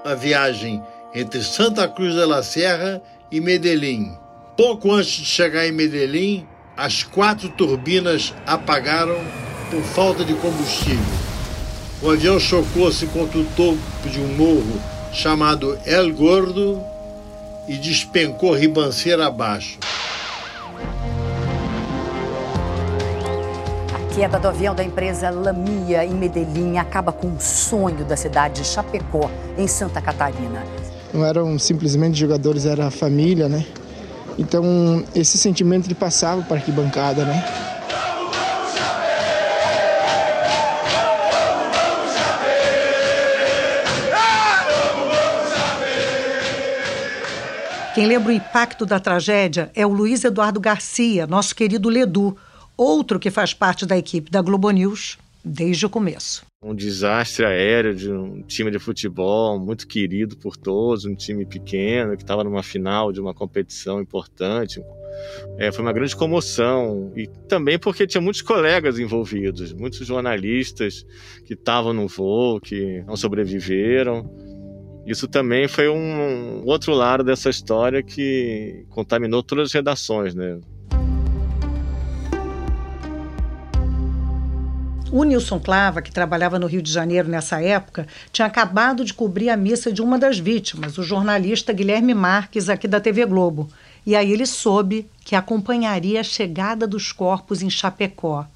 a 0.03 0.15
viagem 0.15 0.81
entre 1.13 1.43
Santa 1.43 1.87
Cruz 1.87 2.15
de 2.15 2.25
la 2.25 2.41
Serra 2.41 2.99
e 3.31 3.39
Medellín. 3.39 4.11
Pouco 4.57 4.91
antes 4.91 5.11
de 5.11 5.25
chegar 5.25 5.67
em 5.67 5.71
Medellín, 5.71 6.47
as 6.75 7.03
quatro 7.03 7.49
turbinas 7.49 8.33
apagaram 8.47 9.19
por 9.69 9.83
falta 9.83 10.25
de 10.25 10.33
combustível. 10.33 11.22
O 12.03 12.09
avião 12.09 12.37
chocou-se 12.37 13.05
contra 13.07 13.39
o 13.39 13.45
topo 13.55 13.79
de 14.09 14.19
um 14.19 14.35
morro 14.35 14.81
chamado 15.13 15.79
El 15.85 16.13
Gordo 16.13 16.83
e 17.65 17.77
despencou 17.77 18.53
ribanceira 18.53 19.25
abaixo. 19.25 19.79
queda 24.13 24.37
do 24.37 24.47
avião 24.47 24.75
da 24.75 24.83
empresa 24.83 25.31
Lamia 25.31 26.05
em 26.05 26.13
Medellín 26.13 26.77
acaba 26.77 27.11
com 27.11 27.27
um 27.27 27.39
sonho 27.39 28.05
da 28.05 28.15
cidade 28.15 28.61
de 28.61 28.67
Chapecó, 28.67 29.31
em 29.57 29.67
Santa 29.67 29.99
Catarina. 29.99 30.63
Não 31.11 31.25
eram 31.25 31.57
simplesmente 31.57 32.19
jogadores, 32.19 32.65
era 32.65 32.87
a 32.87 32.91
família, 32.91 33.49
né? 33.49 33.65
Então, 34.37 35.03
esse 35.15 35.37
sentimento 35.37 35.87
ele 35.87 35.95
passava 35.95 36.41
para 36.43 36.57
a 36.57 36.59
arquibancada, 36.59 37.25
né? 37.25 37.43
Quem 47.93 48.07
lembra 48.07 48.29
o 48.29 48.35
impacto 48.35 48.87
da 48.87 48.99
tragédia 48.99 49.71
é 49.75 49.85
o 49.85 49.93
Luiz 49.93 50.23
Eduardo 50.23 50.59
Garcia, 50.59 51.27
nosso 51.27 51.55
querido 51.55 51.89
Ledu, 51.89 52.35
outro 52.75 53.19
que 53.19 53.29
faz 53.29 53.53
parte 53.53 53.85
da 53.85 53.95
equipe 53.95 54.31
da 54.31 54.41
Globo 54.41 54.71
News 54.71 55.19
desde 55.45 55.85
o 55.85 55.89
começo. 55.89 56.43
Um 56.63 56.73
desastre 56.73 57.45
aéreo 57.45 57.93
de 57.93 58.11
um 58.11 58.41
time 58.41 58.71
de 58.71 58.79
futebol 58.79 59.59
muito 59.59 59.87
querido 59.87 60.35
por 60.35 60.57
todos, 60.57 61.05
um 61.05 61.13
time 61.13 61.45
pequeno 61.45 62.17
que 62.17 62.23
estava 62.23 62.43
numa 62.43 62.63
final 62.63 63.11
de 63.11 63.21
uma 63.21 63.33
competição 63.33 64.01
importante. 64.01 64.81
É, 65.59 65.71
foi 65.71 65.85
uma 65.85 65.93
grande 65.93 66.15
comoção 66.15 67.11
e 67.15 67.27
também 67.47 67.77
porque 67.77 68.07
tinha 68.07 68.21
muitos 68.21 68.41
colegas 68.41 68.97
envolvidos, 68.97 69.71
muitos 69.71 70.07
jornalistas 70.07 71.05
que 71.45 71.53
estavam 71.53 71.93
no 71.93 72.07
voo, 72.07 72.59
que 72.59 73.03
não 73.05 73.15
sobreviveram. 73.15 74.27
Isso 75.05 75.27
também 75.27 75.67
foi 75.67 75.89
um 75.89 76.63
outro 76.65 76.93
lado 76.93 77.23
dessa 77.23 77.49
história 77.49 78.01
que 78.01 78.85
contaminou 78.89 79.43
todas 79.43 79.67
as 79.67 79.73
redações, 79.73 80.33
né? 80.33 80.59
O 85.11 85.23
Nilson 85.23 85.59
Clava, 85.59 86.01
que 86.01 86.11
trabalhava 86.11 86.57
no 86.57 86.65
Rio 86.65 86.81
de 86.81 86.91
Janeiro 86.91 87.27
nessa 87.29 87.61
época, 87.61 88.07
tinha 88.31 88.47
acabado 88.47 89.05
de 89.05 89.13
cobrir 89.13 89.49
a 89.49 89.57
missa 89.57 89.91
de 89.93 90.01
uma 90.01 90.17
das 90.17 90.39
vítimas, 90.39 90.97
o 90.97 91.03
jornalista 91.03 91.71
Guilherme 91.71 92.15
Marques, 92.15 92.67
aqui 92.67 92.87
da 92.87 92.99
TV 92.99 93.23
Globo. 93.25 93.69
E 94.05 94.15
aí 94.15 94.31
ele 94.31 94.47
soube 94.47 95.07
que 95.23 95.35
acompanharia 95.35 96.21
a 96.21 96.23
chegada 96.23 96.87
dos 96.87 97.11
corpos 97.11 97.61
em 97.61 97.69
Chapecó. 97.69 98.47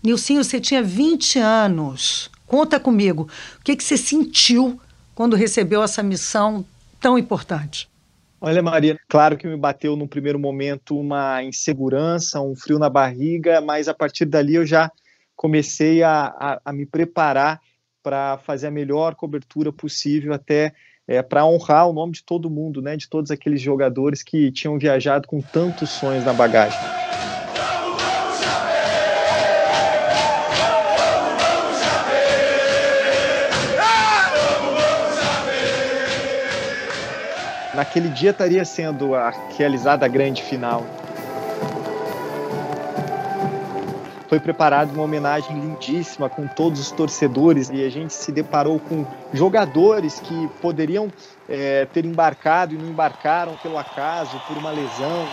Nilcinho, 0.00 0.44
você 0.44 0.60
tinha 0.60 0.82
20 0.82 1.40
anos. 1.40 2.30
Conta 2.46 2.78
comigo, 2.78 3.28
o 3.58 3.64
que, 3.64 3.74
que 3.74 3.82
você 3.82 3.96
sentiu 3.96 4.80
quando 5.20 5.36
recebeu 5.36 5.82
essa 5.82 6.02
missão 6.02 6.64
tão 6.98 7.18
importante? 7.18 7.90
Olha, 8.40 8.62
Maria, 8.62 8.98
claro 9.06 9.36
que 9.36 9.46
me 9.46 9.54
bateu 9.54 9.94
no 9.94 10.08
primeiro 10.08 10.38
momento 10.38 10.98
uma 10.98 11.44
insegurança, 11.44 12.40
um 12.40 12.56
frio 12.56 12.78
na 12.78 12.88
barriga, 12.88 13.60
mas 13.60 13.86
a 13.86 13.92
partir 13.92 14.24
dali 14.24 14.54
eu 14.54 14.64
já 14.64 14.90
comecei 15.36 16.02
a, 16.02 16.34
a, 16.40 16.60
a 16.64 16.72
me 16.72 16.86
preparar 16.86 17.60
para 18.02 18.38
fazer 18.38 18.68
a 18.68 18.70
melhor 18.70 19.14
cobertura 19.14 19.70
possível 19.70 20.32
até 20.32 20.72
é, 21.06 21.20
para 21.20 21.44
honrar 21.44 21.86
o 21.86 21.92
nome 21.92 22.14
de 22.14 22.24
todo 22.24 22.48
mundo, 22.48 22.80
né, 22.80 22.96
de 22.96 23.06
todos 23.06 23.30
aqueles 23.30 23.60
jogadores 23.60 24.22
que 24.22 24.50
tinham 24.50 24.78
viajado 24.78 25.28
com 25.28 25.42
tantos 25.42 25.90
sonhos 25.90 26.24
na 26.24 26.32
bagagem. 26.32 27.09
Naquele 37.74 38.08
dia 38.08 38.30
estaria 38.30 38.64
sendo 38.64 39.12
realizada 39.56 40.04
a 40.04 40.08
grande 40.08 40.42
final. 40.42 40.84
foi 44.30 44.38
preparada 44.38 44.92
uma 44.92 45.02
homenagem 45.02 45.58
lindíssima 45.58 46.28
com 46.28 46.46
todos 46.46 46.78
os 46.78 46.92
torcedores 46.92 47.68
e 47.68 47.84
a 47.84 47.90
gente 47.90 48.14
se 48.14 48.30
deparou 48.30 48.78
com 48.78 49.04
jogadores 49.34 50.20
que 50.20 50.48
poderiam 50.62 51.12
é, 51.48 51.84
ter 51.92 52.04
embarcado 52.04 52.72
e 52.72 52.78
não 52.78 52.90
embarcaram 52.90 53.56
pelo 53.60 53.76
acaso, 53.76 54.40
por 54.46 54.56
uma 54.56 54.70
lesão. 54.70 55.26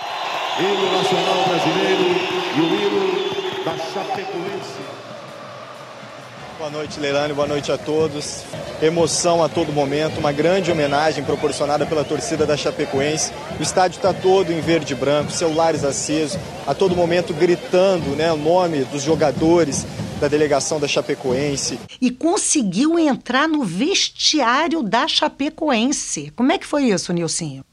Ele, 0.57 0.87
o 0.87 0.97
nacional 0.97 1.43
brasileiro 1.47 2.01
e 2.55 2.59
o 2.59 2.87
ídolo 2.87 3.63
da 3.63 3.77
Chapecoense. 3.77 4.96
Boa 6.57 6.71
noite, 6.71 6.99
Leilani. 6.99 7.33
Boa 7.35 7.47
noite 7.47 7.71
a 7.71 7.77
todos. 7.77 8.43
Emoção 8.81 9.43
a 9.43 9.49
todo 9.49 9.71
momento, 9.71 10.19
uma 10.19 10.31
grande 10.31 10.71
homenagem 10.71 11.23
proporcionada 11.23 11.85
pela 11.85 12.03
torcida 12.03 12.47
da 12.47 12.57
Chapecoense. 12.57 13.31
O 13.59 13.61
estádio 13.61 13.97
está 13.97 14.11
todo 14.11 14.51
em 14.51 14.59
verde 14.59 14.93
e 14.93 14.95
branco, 14.95 15.31
celulares 15.31 15.83
acesos, 15.83 16.39
a 16.65 16.73
todo 16.73 16.95
momento 16.95 17.31
gritando 17.31 18.15
né, 18.15 18.33
o 18.33 18.37
nome 18.37 18.83
dos 18.85 19.03
jogadores 19.03 19.85
da 20.19 20.27
delegação 20.27 20.79
da 20.79 20.87
Chapecoense. 20.87 21.79
E 22.01 22.09
conseguiu 22.09 22.97
entrar 22.97 23.47
no 23.47 23.63
vestiário 23.63 24.81
da 24.81 25.07
Chapecoense. 25.07 26.33
Como 26.35 26.51
é 26.51 26.57
que 26.57 26.65
foi 26.65 26.85
isso, 26.85 27.13
Nilcinho? 27.13 27.63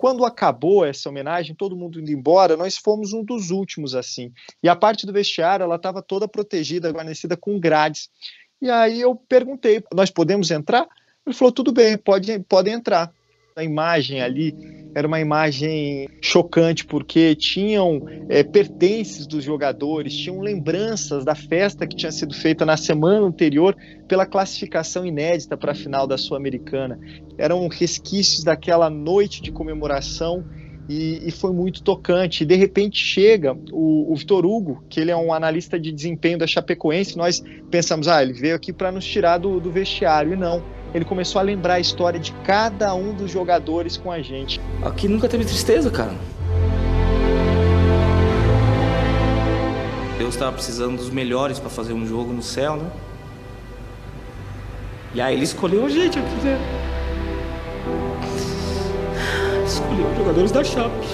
Quando 0.00 0.24
acabou 0.24 0.82
essa 0.82 1.10
homenagem, 1.10 1.54
todo 1.54 1.76
mundo 1.76 2.00
indo 2.00 2.10
embora, 2.10 2.56
nós 2.56 2.78
fomos 2.78 3.12
um 3.12 3.22
dos 3.22 3.50
últimos 3.50 3.94
assim. 3.94 4.32
E 4.62 4.68
a 4.68 4.74
parte 4.74 5.04
do 5.04 5.12
vestiário, 5.12 5.62
ela 5.62 5.76
estava 5.76 6.00
toda 6.00 6.26
protegida, 6.26 6.90
guarnecida 6.90 7.36
com 7.36 7.60
grades. 7.60 8.08
E 8.62 8.70
aí 8.70 8.98
eu 8.98 9.14
perguntei, 9.14 9.84
nós 9.92 10.10
podemos 10.10 10.50
entrar? 10.50 10.88
Ele 11.26 11.36
falou, 11.36 11.52
tudo 11.52 11.70
bem, 11.70 11.98
pode, 11.98 12.38
pode 12.40 12.70
entrar 12.70 13.12
a 13.56 13.64
imagem 13.64 14.20
ali 14.20 14.54
era 14.94 15.06
uma 15.06 15.20
imagem 15.20 16.08
chocante, 16.20 16.84
porque 16.84 17.34
tinham 17.36 18.04
é, 18.28 18.42
pertences 18.42 19.26
dos 19.26 19.44
jogadores, 19.44 20.16
tinham 20.16 20.40
lembranças 20.40 21.24
da 21.24 21.34
festa 21.34 21.86
que 21.86 21.94
tinha 21.94 22.10
sido 22.10 22.34
feita 22.34 22.66
na 22.66 22.76
semana 22.76 23.24
anterior 23.24 23.76
pela 24.08 24.26
classificação 24.26 25.06
inédita 25.06 25.56
para 25.56 25.72
a 25.72 25.74
final 25.74 26.06
da 26.06 26.18
Sul-Americana. 26.18 26.98
Eram 27.38 27.68
resquícios 27.68 28.42
daquela 28.42 28.90
noite 28.90 29.40
de 29.40 29.52
comemoração 29.52 30.44
e, 30.88 31.28
e, 31.28 31.30
foi 31.30 31.52
muito 31.52 31.84
tocante. 31.84 32.42
E 32.42 32.46
de 32.46 32.56
repente 32.56 32.98
chega 32.98 33.56
o, 33.70 34.12
o, 34.12 34.16
Vitor 34.16 34.44
Hugo, 34.44 34.84
que 34.88 34.98
ele 34.98 35.12
é 35.12 35.16
um 35.16 35.32
analista 35.32 35.78
de 35.78 35.92
desempenho 35.92 36.36
da 36.38 36.48
Chapecoense. 36.48 37.16
Nós 37.16 37.40
pensamos, 37.70 38.08
ah, 38.08 38.20
ele 38.20 38.32
veio 38.32 38.56
aqui 38.56 38.72
para 38.72 38.90
nos 38.90 39.04
tirar 39.04 39.38
do, 39.38 39.60
do 39.60 39.70
vestiário. 39.70 40.32
E 40.32 40.36
não 40.36 40.79
ele 40.92 41.04
começou 41.04 41.38
a 41.38 41.42
lembrar 41.42 41.74
a 41.74 41.80
história 41.80 42.18
de 42.18 42.32
cada 42.44 42.94
um 42.94 43.14
dos 43.14 43.30
jogadores 43.30 43.96
com 43.96 44.10
a 44.10 44.20
gente. 44.20 44.60
Aqui 44.82 45.08
nunca 45.08 45.28
teve 45.28 45.44
tristeza, 45.44 45.90
cara. 45.90 46.14
Deus 50.18 50.34
estava 50.34 50.52
precisando 50.52 50.96
dos 50.96 51.10
melhores 51.10 51.58
para 51.58 51.70
fazer 51.70 51.92
um 51.92 52.06
jogo 52.06 52.32
no 52.32 52.42
céu, 52.42 52.76
né? 52.76 52.90
E 55.14 55.20
aí 55.20 55.34
ele 55.34 55.44
escolheu 55.44 55.84
a 55.86 55.88
gente 55.88 56.18
aqui, 56.18 56.34
né? 56.44 56.58
Escolheu 59.66 60.06
os 60.08 60.16
jogadores 60.16 60.52
da 60.52 60.62
Chape. 60.62 61.06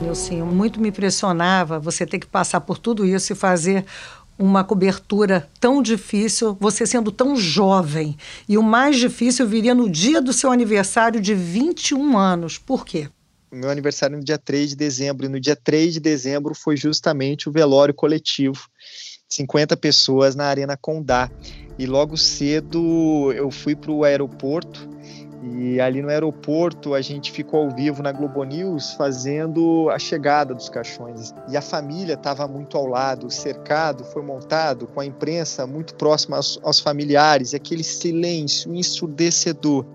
Nilcinho, 0.00 0.46
muito 0.46 0.80
me 0.80 0.88
impressionava 0.88 1.78
você 1.78 2.06
ter 2.06 2.18
que 2.18 2.26
passar 2.26 2.60
por 2.62 2.78
tudo 2.78 3.04
isso 3.04 3.32
e 3.32 3.36
fazer 3.36 3.84
uma 4.40 4.64
cobertura 4.64 5.46
tão 5.60 5.82
difícil, 5.82 6.56
você 6.58 6.86
sendo 6.86 7.12
tão 7.12 7.36
jovem. 7.36 8.16
E 8.48 8.56
o 8.56 8.62
mais 8.62 8.96
difícil 8.96 9.46
viria 9.46 9.74
no 9.74 9.88
dia 9.88 10.18
do 10.20 10.32
seu 10.32 10.50
aniversário 10.50 11.20
de 11.20 11.34
21 11.34 12.16
anos. 12.16 12.56
Por 12.56 12.86
quê? 12.86 13.08
Meu 13.52 13.68
aniversário 13.68 14.16
no 14.16 14.24
dia 14.24 14.38
3 14.38 14.70
de 14.70 14.76
dezembro, 14.76 15.26
e 15.26 15.28
no 15.28 15.38
dia 15.38 15.54
3 15.54 15.92
de 15.92 16.00
dezembro 16.00 16.54
foi 16.54 16.74
justamente 16.74 17.50
o 17.50 17.52
velório 17.52 17.92
coletivo. 17.92 18.66
50 19.28 19.76
pessoas 19.76 20.34
na 20.34 20.44
Arena 20.46 20.76
Condá. 20.76 21.30
E 21.78 21.84
logo 21.84 22.16
cedo 22.16 23.32
eu 23.32 23.50
fui 23.50 23.76
para 23.76 23.92
o 23.92 24.04
aeroporto 24.04 24.88
e 25.42 25.80
ali 25.80 26.02
no 26.02 26.10
aeroporto 26.10 26.92
a 26.94 27.00
gente 27.00 27.32
ficou 27.32 27.62
ao 27.62 27.70
vivo 27.70 28.02
na 28.02 28.12
Globo 28.12 28.44
News 28.44 28.92
fazendo 28.92 29.88
a 29.90 29.98
chegada 29.98 30.54
dos 30.54 30.68
caixões. 30.68 31.34
E 31.48 31.56
a 31.56 31.62
família 31.62 32.14
estava 32.14 32.46
muito 32.46 32.76
ao 32.76 32.86
lado, 32.86 33.26
o 33.26 33.30
cercado 33.30 34.04
foi 34.04 34.22
montado 34.22 34.86
com 34.86 35.00
a 35.00 35.06
imprensa 35.06 35.66
muito 35.66 35.94
próxima 35.94 36.36
aos, 36.36 36.60
aos 36.62 36.78
familiares, 36.78 37.52
e 37.52 37.56
aquele 37.56 37.82
silêncio 37.82 38.74
ensurdecedor. 38.74 39.86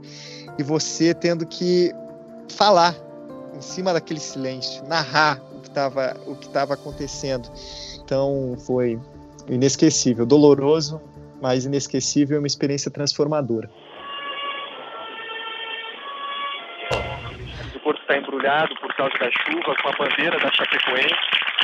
E 0.58 0.63
você 0.63 1.13
tendo 1.13 1.45
que 1.45 1.93
falar 2.49 2.95
em 3.55 3.62
cima 3.62 3.93
daquele 3.93 4.19
silêncio, 4.19 4.84
narrar 4.88 5.39
o 5.55 5.62
que 5.62 5.67
estava 5.67 6.17
o 6.25 6.36
que 6.36 6.47
estava 6.47 6.73
acontecendo. 6.73 7.49
Então 8.03 8.58
foi 8.65 8.99
inesquecível, 9.47 10.25
doloroso, 10.25 10.99
mas 11.39 11.65
inesquecível, 11.65 12.39
uma 12.39 12.47
experiência 12.47 12.89
transformadora. 12.89 13.69
Está 18.06 18.18
embrulhado 18.18 18.74
por 18.76 18.94
causa 18.96 19.13
da 19.20 19.30
chuva, 19.32 19.76
com 19.82 19.89
a 19.89 20.08
bandeira 20.08 20.38
da 20.38 20.52
Chapecoense. 20.54 21.15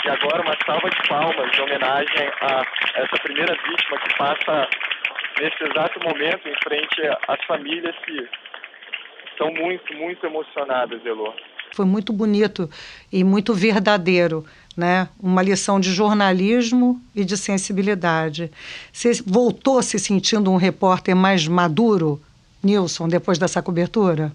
E 0.04 0.10
agora 0.10 0.42
uma 0.42 0.58
salva 0.66 0.90
de 0.90 1.08
palmas 1.08 1.58
em 1.58 1.62
homenagem 1.62 2.32
a 2.42 2.66
essa 2.96 3.24
primeira 3.24 3.54
vítima 3.54 4.00
que 4.00 4.18
passa 4.18 4.68
nesse 5.40 5.64
exato 5.64 6.00
momento 6.04 6.48
em 6.48 6.56
frente 6.64 7.02
às 7.28 7.44
famílias 7.46 7.96
que 8.06 8.28
estão 9.32 9.54
muito, 9.54 9.94
muito 9.94 10.26
emocionadas, 10.26 11.06
Elô. 11.06 11.34
Foi 11.74 11.86
muito 11.86 12.12
bonito 12.12 12.70
e 13.12 13.24
muito 13.24 13.54
verdadeiro. 13.54 14.44
Né? 14.76 15.08
Uma 15.22 15.44
lição 15.44 15.80
de 15.80 15.92
jornalismo 15.94 17.00
e 17.14 17.24
de 17.24 17.38
sensibilidade. 17.38 18.50
Você 18.92 19.12
voltou 19.26 19.82
se 19.84 20.00
sentindo 20.00 20.50
um 20.50 20.56
repórter 20.56 21.16
mais 21.16 21.48
maduro, 21.48 22.22
Nilson, 22.64 23.08
depois 23.08 23.38
dessa 23.38 23.62
cobertura? 23.62 24.32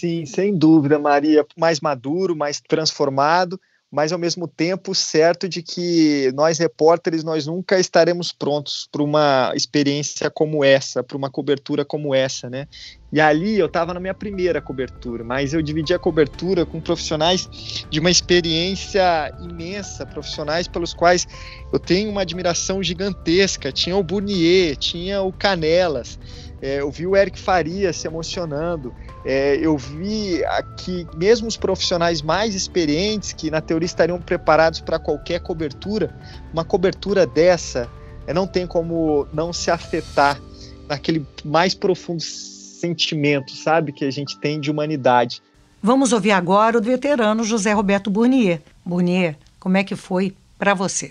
Sim, 0.00 0.24
sem 0.24 0.56
dúvida, 0.56 0.98
Maria. 0.98 1.44
Mais 1.58 1.78
maduro, 1.78 2.34
mais 2.34 2.58
transformado 2.58 3.60
mas 3.90 4.12
ao 4.12 4.18
mesmo 4.18 4.46
tempo 4.46 4.94
certo 4.94 5.48
de 5.48 5.62
que 5.62 6.30
nós 6.34 6.58
repórteres 6.58 7.24
nós 7.24 7.46
nunca 7.46 7.78
estaremos 7.78 8.30
prontos 8.30 8.88
para 8.90 9.02
uma 9.02 9.52
experiência 9.54 10.30
como 10.30 10.64
essa, 10.64 11.02
para 11.02 11.16
uma 11.16 11.28
cobertura 11.28 11.84
como 11.84 12.14
essa, 12.14 12.48
né? 12.48 12.68
E 13.12 13.20
ali 13.20 13.58
eu 13.58 13.66
estava 13.66 13.92
na 13.92 13.98
minha 13.98 14.14
primeira 14.14 14.62
cobertura, 14.62 15.24
mas 15.24 15.52
eu 15.52 15.60
dividi 15.60 15.92
a 15.92 15.98
cobertura 15.98 16.64
com 16.64 16.80
profissionais 16.80 17.48
de 17.90 17.98
uma 17.98 18.10
experiência 18.10 19.34
imensa, 19.40 20.06
profissionais 20.06 20.68
pelos 20.68 20.94
quais 20.94 21.26
eu 21.72 21.80
tenho 21.80 22.08
uma 22.08 22.22
admiração 22.22 22.80
gigantesca. 22.80 23.72
Tinha 23.72 23.96
o 23.96 24.02
Burnier, 24.04 24.76
tinha 24.76 25.22
o 25.22 25.32
Canelas, 25.32 26.16
é, 26.62 26.80
eu 26.80 26.90
vi 26.90 27.06
o 27.06 27.16
Eric 27.16 27.38
Faria 27.38 27.92
se 27.92 28.06
emocionando. 28.06 28.94
É, 29.24 29.56
eu 29.56 29.76
vi 29.76 30.42
que 30.78 31.06
mesmo 31.16 31.48
os 31.48 31.56
profissionais 31.56 32.20
mais 32.22 32.54
experientes, 32.54 33.32
que 33.32 33.50
na 33.50 33.60
teoria 33.60 33.86
estariam 33.86 34.20
preparados 34.20 34.80
para 34.80 34.98
qualquer 34.98 35.40
cobertura, 35.40 36.14
uma 36.52 36.64
cobertura 36.64 37.26
dessa 37.26 37.88
é, 38.26 38.34
não 38.34 38.46
tem 38.46 38.66
como 38.66 39.26
não 39.32 39.52
se 39.52 39.70
afetar 39.70 40.40
naquele 40.88 41.26
mais 41.44 41.74
profundo 41.74 42.22
sentimento, 42.22 43.52
sabe, 43.52 43.92
que 43.92 44.04
a 44.04 44.10
gente 44.10 44.38
tem 44.38 44.60
de 44.60 44.70
humanidade. 44.70 45.42
Vamos 45.82 46.12
ouvir 46.12 46.32
agora 46.32 46.76
o 46.76 46.82
veterano 46.82 47.42
José 47.42 47.72
Roberto 47.72 48.10
Burnier. 48.10 48.60
Burnier, 48.84 49.36
como 49.58 49.76
é 49.76 49.84
que 49.84 49.96
foi 49.96 50.34
para 50.58 50.74
você? 50.74 51.10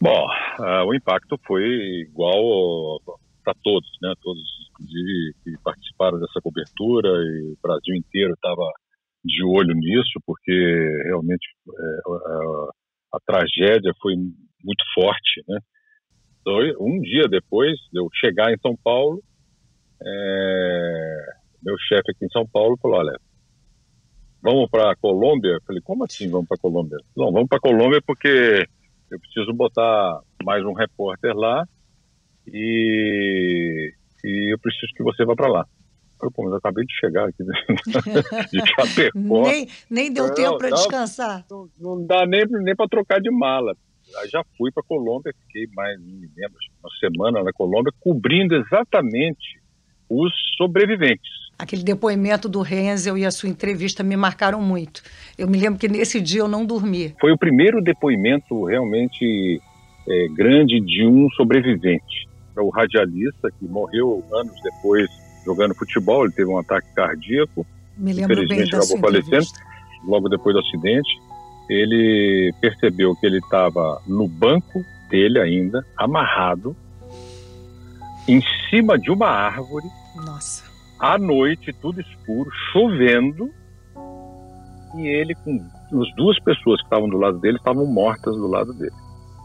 Bom, 0.00 0.26
uh, 0.58 0.84
o 0.86 0.94
impacto 0.94 1.38
foi 1.46 1.62
igual 2.08 3.00
para 3.42 3.54
todos, 3.62 3.88
né? 4.02 4.12
Todos 4.22 4.42
inclusive, 4.74 5.34
que 5.42 5.62
participaram 5.62 6.18
dessa 6.18 6.40
cobertura 6.42 7.08
e 7.08 7.52
o 7.52 7.58
Brasil 7.62 7.94
inteiro 7.94 8.34
estava 8.34 8.70
de 9.24 9.42
olho 9.44 9.74
nisso, 9.74 10.20
porque 10.26 10.52
realmente 11.04 11.46
é, 11.68 12.00
a, 12.06 13.16
a, 13.16 13.18
tragédia 13.26 13.92
foi 14.02 14.14
muito 14.16 14.84
forte, 14.94 15.42
né? 15.48 15.58
Então, 16.40 16.58
um 16.80 17.00
dia 17.00 17.26
depois 17.26 17.72
de 17.90 17.98
eu 17.98 18.08
chegar 18.20 18.52
em 18.52 18.58
São 18.58 18.76
Paulo, 18.84 19.22
é, 20.02 21.16
meu 21.62 21.76
chefe 21.88 22.10
aqui 22.10 22.26
em 22.26 22.30
São 22.30 22.46
Paulo 22.46 22.76
falou, 22.82 22.98
olha, 22.98 23.18
vamos 24.42 24.68
para 24.68 24.92
a 24.92 24.96
Colômbia? 24.96 25.52
Eu 25.52 25.62
falei, 25.66 25.80
como 25.82 26.04
assim 26.04 26.28
vamos 26.28 26.46
para 26.46 26.56
a 26.56 26.60
Colômbia? 26.60 26.98
Não, 27.16 27.32
vamos 27.32 27.48
para 27.48 27.56
a 27.56 27.62
Colômbia 27.62 28.00
porque 28.06 28.66
eu 29.10 29.18
preciso 29.20 29.54
botar 29.54 30.20
mais 30.44 30.62
um 30.64 30.74
repórter 30.74 31.34
lá 31.34 31.64
e 32.46 33.90
e 34.24 34.52
eu 34.52 34.58
preciso 34.58 34.92
que 34.96 35.02
você 35.02 35.24
vá 35.24 35.36
para 35.36 35.48
lá. 35.48 35.66
Eu, 36.22 36.30
pô, 36.32 36.44
mas 36.44 36.52
eu 36.52 36.58
acabei 36.58 36.84
de 36.86 36.94
chegar 36.98 37.28
aqui 37.28 37.44
de 38.50 38.58
Chapecó. 38.70 39.42
nem, 39.42 39.68
nem 39.90 40.12
deu 40.12 40.28
não, 40.28 40.34
tempo 40.34 40.56
para 40.56 40.70
descansar. 40.70 41.44
Não, 41.50 41.68
não, 41.78 42.06
dá 42.06 42.24
nem, 42.26 42.46
nem 42.46 42.74
para 42.74 42.88
trocar 42.88 43.20
de 43.20 43.30
mala. 43.30 43.76
Já 44.30 44.42
fui 44.56 44.70
para 44.72 44.82
Colômbia, 44.82 45.34
fiquei 45.46 45.66
mais, 45.74 45.98
não 46.00 46.06
me 46.06 46.30
lembro, 46.36 46.56
uma 46.82 46.90
semana 46.98 47.42
na 47.42 47.52
Colômbia, 47.52 47.92
cobrindo 48.00 48.54
exatamente 48.54 49.60
os 50.08 50.32
sobreviventes. 50.56 51.30
Aquele 51.58 51.82
depoimento 51.82 52.48
do 52.48 52.62
Renzel 52.62 53.18
e 53.18 53.26
a 53.26 53.30
sua 53.30 53.48
entrevista 53.48 54.02
me 54.02 54.16
marcaram 54.16 54.60
muito. 54.60 55.02
Eu 55.36 55.48
me 55.48 55.58
lembro 55.58 55.78
que 55.78 55.88
nesse 55.88 56.20
dia 56.20 56.40
eu 56.40 56.48
não 56.48 56.64
dormi. 56.64 57.14
Foi 57.20 57.32
o 57.32 57.38
primeiro 57.38 57.82
depoimento 57.82 58.64
realmente 58.64 59.60
é, 60.08 60.28
grande 60.28 60.80
de 60.80 61.06
um 61.06 61.28
sobrevivente 61.30 62.33
o 62.62 62.70
radialista 62.70 63.50
que 63.58 63.66
morreu 63.66 64.24
anos 64.32 64.54
depois 64.62 65.08
jogando 65.44 65.74
futebol. 65.74 66.24
Ele 66.24 66.32
teve 66.32 66.50
um 66.50 66.58
ataque 66.58 66.88
cardíaco. 66.94 67.66
Me 67.96 68.12
Infelizmente 68.12 68.74
acabou 68.74 68.98
falecendo 68.98 69.46
logo 70.04 70.28
depois 70.28 70.54
do 70.54 70.60
acidente. 70.60 71.08
Ele 71.68 72.52
percebeu 72.60 73.14
que 73.16 73.26
ele 73.26 73.38
estava 73.38 74.00
no 74.06 74.28
banco 74.28 74.84
dele 75.08 75.38
ainda, 75.38 75.84
amarrado, 75.96 76.76
em 78.28 78.42
cima 78.68 78.98
de 78.98 79.10
uma 79.10 79.28
árvore. 79.28 79.86
Nossa. 80.16 80.64
À 80.98 81.18
noite, 81.18 81.72
tudo 81.72 82.00
escuro, 82.00 82.50
chovendo. 82.72 83.50
E 84.96 85.06
ele, 85.06 85.34
com 85.34 85.60
as 86.00 86.14
duas 86.16 86.38
pessoas 86.40 86.80
que 86.80 86.86
estavam 86.86 87.08
do 87.08 87.18
lado 87.18 87.38
dele, 87.38 87.56
estavam 87.56 87.86
mortas 87.86 88.34
do 88.36 88.46
lado 88.46 88.72
dele. 88.74 88.94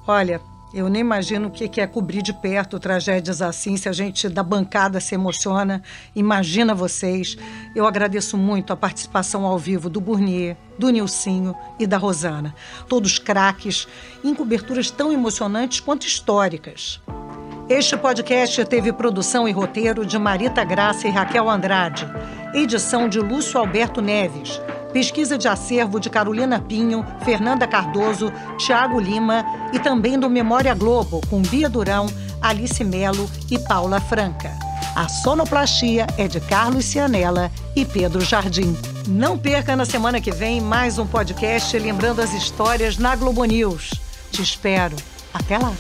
Olha, 0.08 0.40
eu 0.74 0.88
nem 0.88 1.02
imagino 1.02 1.48
o 1.48 1.52
que 1.52 1.82
é 1.82 1.88
cobrir 1.88 2.22
de 2.22 2.32
perto 2.32 2.80
tragédias 2.80 3.42
assim, 3.42 3.76
se 3.76 3.90
a 3.90 3.92
gente 3.92 4.30
da 4.30 4.44
bancada 4.44 5.00
se 5.00 5.16
emociona. 5.16 5.82
Imagina 6.16 6.76
vocês. 6.76 7.38
Eu 7.76 7.88
agradeço 7.88 8.38
muito 8.38 8.72
a 8.72 8.78
participação 8.78 9.46
ao 9.46 9.58
vivo 9.58 9.90
do 9.90 10.00
Burnier, 10.00 10.56
do 10.78 10.90
Nilcinho 10.90 11.56
e 11.80 11.88
da 11.88 11.98
Rosana. 11.98 12.54
Todos 12.88 13.18
craques, 13.18 13.88
em 14.24 14.36
coberturas 14.36 14.92
tão 14.92 15.12
emocionantes 15.12 15.80
quanto 15.80 16.06
históricas. 16.06 17.02
Este 17.68 17.98
podcast 17.98 18.64
teve 18.66 18.94
produção 18.94 19.48
e 19.48 19.52
roteiro 19.52 20.06
de 20.06 20.18
Marita 20.18 20.64
Graça 20.64 21.08
e 21.08 21.12
Raquel 21.12 21.50
Andrade, 21.50 22.08
edição 22.54 23.10
de 23.10 23.20
Lúcio 23.20 23.60
Alberto 23.60 24.02
Neves. 24.02 24.60
Pesquisa 24.92 25.38
de 25.38 25.48
acervo 25.48 26.00
de 26.00 26.10
Carolina 26.10 26.60
Pinho, 26.60 27.06
Fernanda 27.24 27.68
Cardoso, 27.68 28.32
Tiago 28.58 29.00
Lima 29.00 29.46
e 29.72 29.80
também 29.80 30.20
do 30.20 30.30
Memória 30.30 30.74
Globo, 30.74 31.22
com 31.30 31.42
Bia 31.42 31.70
Durão, 31.70 32.08
Alice 32.42 32.84
Melo 32.84 33.30
e 33.52 33.60
Paula 33.60 34.00
Franca. 34.02 34.52
A 34.96 35.08
sonoplastia 35.08 36.08
é 36.18 36.28
de 36.28 36.40
Carlos 36.40 36.86
Cianella 36.86 37.52
e 37.76 37.86
Pedro 37.86 38.22
Jardim. 38.22 38.76
Não 39.08 39.38
perca 39.38 39.76
na 39.76 39.86
semana 39.86 40.20
que 40.20 40.32
vem 40.32 40.60
mais 40.60 40.98
um 40.98 41.06
podcast 41.06 41.78
lembrando 41.78 42.22
as 42.22 42.34
histórias 42.34 42.98
na 42.98 43.16
Globo 43.16 43.46
News. 43.46 43.92
Te 44.32 44.42
espero. 44.42 44.96
Até 45.34 45.58
lá! 45.58 45.72